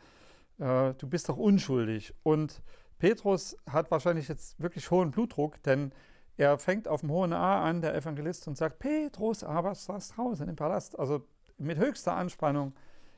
[0.60, 2.14] Äh, du bist doch unschuldig.
[2.24, 2.62] Und
[3.00, 5.92] Petrus hat wahrscheinlich jetzt wirklich hohen Blutdruck, denn
[6.38, 10.48] er fängt auf dem hohen A an, der Evangelist, und sagt, Petrus, aber ist draußen
[10.48, 10.98] im Palast?
[10.98, 11.26] Also
[11.58, 12.74] mit höchster Anspannung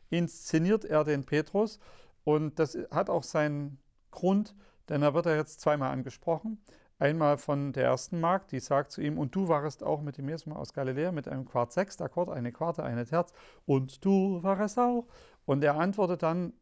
[0.10, 1.80] inszeniert er den Petrus.
[2.24, 3.80] Und das hat auch seinen
[4.12, 4.56] Grund,
[4.90, 6.62] denn er wird er jetzt zweimal angesprochen.
[6.98, 10.30] Einmal von der ersten Magd, die sagt zu ihm, und du warst auch mit dem
[10.30, 13.34] Jesus aus Galiläa mit einem Quart Sechstakkord, eine Quarte, eine Terz,
[13.66, 15.06] und du warst auch.
[15.46, 16.54] Und er antwortet dann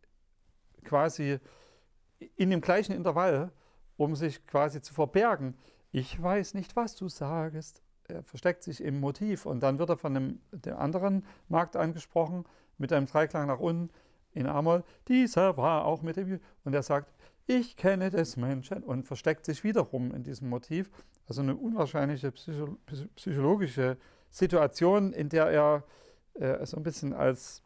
[0.83, 1.39] quasi
[2.35, 3.51] in dem gleichen Intervall,
[3.97, 5.55] um sich quasi zu verbergen,
[5.91, 7.81] ich weiß nicht, was du sagst.
[8.07, 12.45] Er versteckt sich im Motiv und dann wird er von dem, dem anderen Markt angesprochen
[12.77, 13.89] mit einem Dreiklang nach unten
[14.33, 14.83] in Amol.
[15.07, 17.13] Dieser war auch mit dem und er sagt,
[17.45, 20.89] ich kenne des Menschen und versteckt sich wiederum in diesem Motiv.
[21.27, 22.77] Also eine unwahrscheinliche psycho
[23.15, 23.97] psychologische
[24.29, 25.83] Situation, in der er
[26.33, 27.61] äh, so ein bisschen als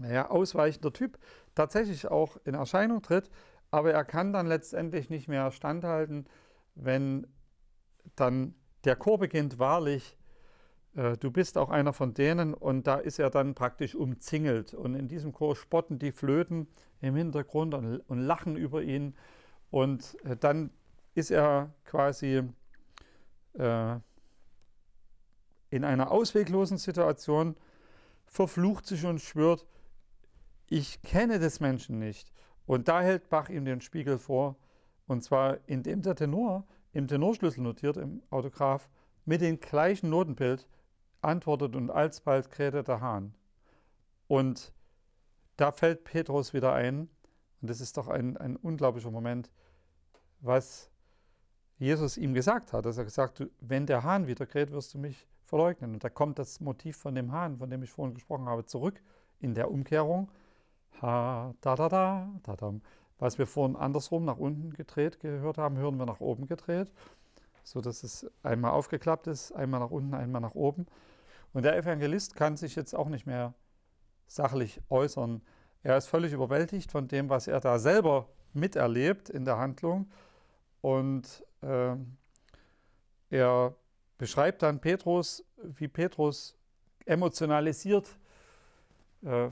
[0.00, 1.18] naja, ausweichender Typ
[1.56, 3.28] tatsächlich auch in Erscheinung tritt,
[3.72, 6.26] aber er kann dann letztendlich nicht mehr standhalten,
[6.76, 7.26] wenn
[8.14, 8.54] dann
[8.84, 10.16] der Chor beginnt, wahrlich,
[10.94, 14.74] äh, du bist auch einer von denen und da ist er dann praktisch umzingelt.
[14.74, 16.68] Und in diesem Chor spotten die Flöten
[17.00, 19.16] im Hintergrund und, und lachen über ihn.
[19.70, 20.70] Und äh, dann
[21.14, 22.42] ist er quasi
[23.54, 23.96] äh,
[25.70, 27.56] in einer ausweglosen Situation,
[28.26, 29.66] verflucht sich und schwört,
[30.68, 32.32] ich kenne des Menschen nicht.
[32.66, 34.56] Und da hält Bach ihm den Spiegel vor,
[35.06, 38.88] und zwar indem der Tenor im Tenorschlüssel notiert, im Autograph,
[39.24, 40.68] mit dem gleichen Notenbild
[41.20, 43.34] antwortet und alsbald krähte der Hahn.
[44.28, 44.72] Und
[45.56, 47.08] da fällt Petrus wieder ein,
[47.60, 49.50] und das ist doch ein, ein unglaublicher Moment,
[50.40, 50.90] was
[51.78, 52.86] Jesus ihm gesagt hat.
[52.86, 55.94] Dass er gesagt hat, wenn der Hahn wieder kräht, wirst du mich verleugnen.
[55.94, 59.02] Und da kommt das Motiv von dem Hahn, von dem ich vorhin gesprochen habe, zurück
[59.40, 60.30] in der Umkehrung.
[61.02, 62.74] Ha, da, da, da, da, da.
[63.18, 66.92] Was wir vorhin andersrum nach unten gedreht gehört haben, hören wir nach oben gedreht,
[67.64, 70.86] so dass es einmal aufgeklappt ist, einmal nach unten, einmal nach oben.
[71.52, 73.54] Und der Evangelist kann sich jetzt auch nicht mehr
[74.26, 75.40] sachlich äußern.
[75.82, 80.10] Er ist völlig überwältigt von dem, was er da selber miterlebt in der Handlung.
[80.80, 81.96] Und äh,
[83.30, 83.74] er
[84.18, 86.56] beschreibt dann Petrus, wie Petrus
[87.04, 88.18] emotionalisiert
[89.22, 89.48] äh,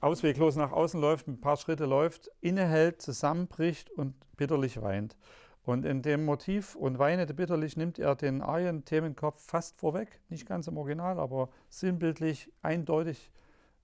[0.00, 5.16] ausweglos nach außen läuft, ein paar Schritte läuft, innehält, zusammenbricht und bitterlich weint.
[5.64, 10.66] Und in dem Motiv und weinete bitterlich nimmt er den Arien-Themenkopf fast vorweg, nicht ganz
[10.66, 13.30] im Original, aber sinnbildlich, eindeutig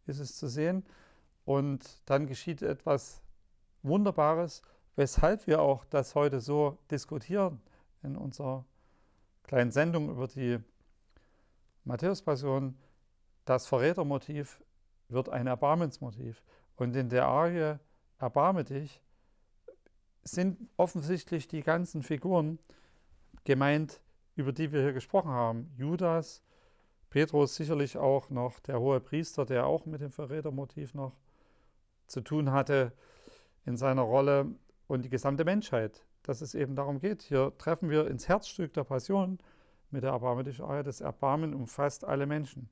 [0.06, 0.84] ist es zu sehen.
[1.46, 3.22] Und dann geschieht etwas
[3.82, 4.60] Wunderbares,
[4.96, 7.62] weshalb wir auch das heute so diskutieren
[8.02, 8.66] in unserer
[9.44, 10.58] kleinen Sendung über die
[11.84, 12.76] Matthäus-Passion.
[13.46, 14.60] Das Verrätermotiv
[15.12, 16.42] wird ein Erbarmensmotiv.
[16.76, 17.78] Und in der Arie
[18.18, 19.02] Erbarme dich
[20.22, 22.58] sind offensichtlich die ganzen Figuren
[23.44, 24.00] gemeint,
[24.36, 25.72] über die wir hier gesprochen haben.
[25.76, 26.42] Judas,
[27.08, 31.16] Petrus sicherlich auch noch der hohe Priester, der auch mit dem Verrätermotiv noch
[32.06, 32.92] zu tun hatte
[33.64, 34.46] in seiner Rolle
[34.86, 37.22] und die gesamte Menschheit, dass es eben darum geht.
[37.22, 39.38] Hier treffen wir ins Herzstück der Passion
[39.90, 40.82] mit der erbarmlichen Arie.
[40.82, 42.68] Das Erbarmen umfasst alle Menschen.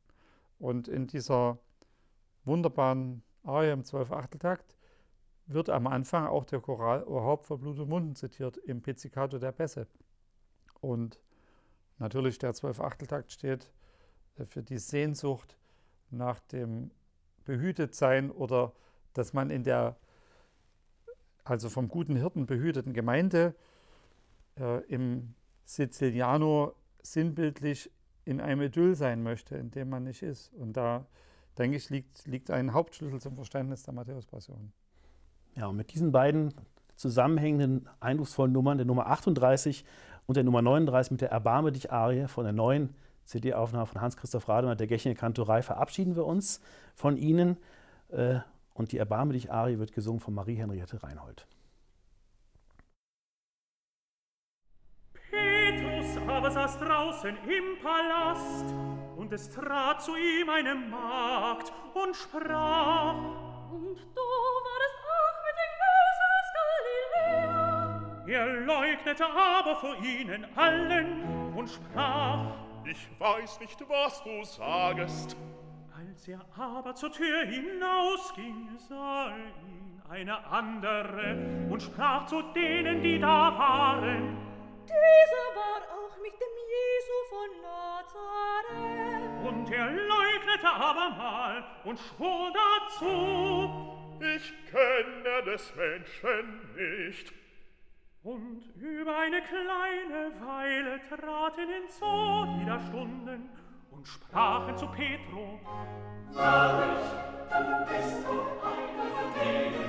[0.59, 1.59] Und in dieser
[2.45, 4.76] wunderbaren Arie im Zwölf-Achteltakt
[5.47, 9.86] wird am Anfang auch der Choral O Haupt verblutet Munden zitiert im Pizzicato der Bässe.
[10.80, 11.20] Und
[11.99, 13.70] natürlich der Zwölf-Achteltakt steht
[14.36, 15.57] äh, für die Sehnsucht
[16.11, 16.91] nach dem
[17.45, 18.72] Behütetsein oder
[19.14, 19.97] dass man in der
[21.45, 23.55] also vom guten Hirten behüteten Gemeinde
[24.59, 25.34] äh, im
[25.64, 27.91] Siziliano sinnbildlich
[28.24, 30.53] in einem Idyll sein möchte, in dem man nicht ist.
[30.53, 31.07] Und da
[31.59, 34.72] denke ich, liegt, liegt ein Hauptschlüssel zum Verständnis der Matthäus-Passion.
[35.56, 36.54] Ja, und mit diesen beiden
[36.96, 39.84] zusammenhängenden, eindrucksvollen Nummern, der Nummer 38
[40.26, 42.94] und der Nummer 39 mit der Erbarme dich Arie von der neuen
[43.24, 46.61] CD-Aufnahme von Hans-Christoph Rademer der Gächinger Kantorei verabschieden wir uns
[46.94, 47.56] von Ihnen.
[48.09, 48.40] Äh,
[48.74, 51.46] und die Erbarme dich Arie wird gesungen von Marie-Henriette Reinhold.
[55.30, 63.16] Petrus aber saß draußen im Palast und es trat zu ihm eine Magd und sprach,
[63.70, 64.26] Und du
[64.68, 66.46] warst auch mit dem Jesus
[67.26, 68.28] Galiläa.
[68.28, 72.54] Er leugnete aber vor ihnen allen und sprach,
[72.86, 75.36] Ich weiß nicht, was du sagest.
[75.98, 83.18] Als er aber zur Tür hinausging, sah ihn eine andere und sprach zu denen, die
[83.18, 84.38] da waren,
[84.86, 85.17] Die
[89.49, 93.96] und er leugnete abermal und schwor dazu.
[94.20, 97.32] Ich kenne des Menschen nicht.
[98.22, 103.49] Und über eine kleine Weile traten hinzu jeder Stunden
[103.90, 105.61] und sprachen zu Petro.
[106.32, 107.07] Wahrlich,
[107.49, 109.88] du bist doch einer von denen,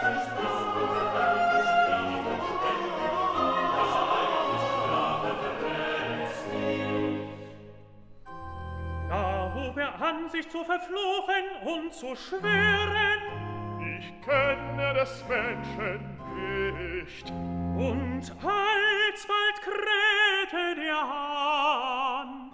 [0.00, 1.41] bist doch einer
[10.02, 13.20] an, sich zu verfluchen und zu schwören.
[13.98, 16.12] Ich kenne des Menschen
[17.02, 17.30] nicht.
[17.30, 22.50] Und alsbald krähte der Hahn.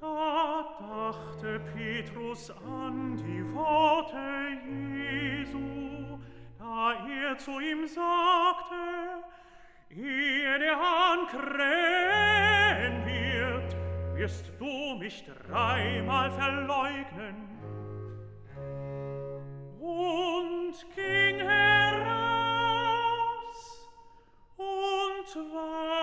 [0.00, 4.18] Da dachte Petrus an die Worte
[4.66, 6.18] Jesu,
[6.58, 8.74] da er zu ihm sagte,
[9.90, 13.31] Ehe der Hahn krähen wird,
[14.22, 17.34] wirst du mich dreimal verleugnen.
[19.80, 22.30] Und ging heraus
[24.56, 26.01] und war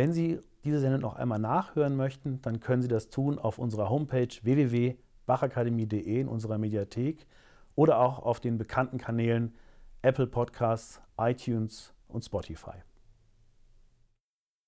[0.00, 3.90] Wenn Sie diese Sendung noch einmal nachhören möchten, dann können Sie das tun auf unserer
[3.90, 7.26] Homepage www.bachakademie.de in unserer Mediathek
[7.74, 9.54] oder auch auf den bekannten Kanälen
[10.00, 12.76] Apple Podcasts, iTunes und Spotify.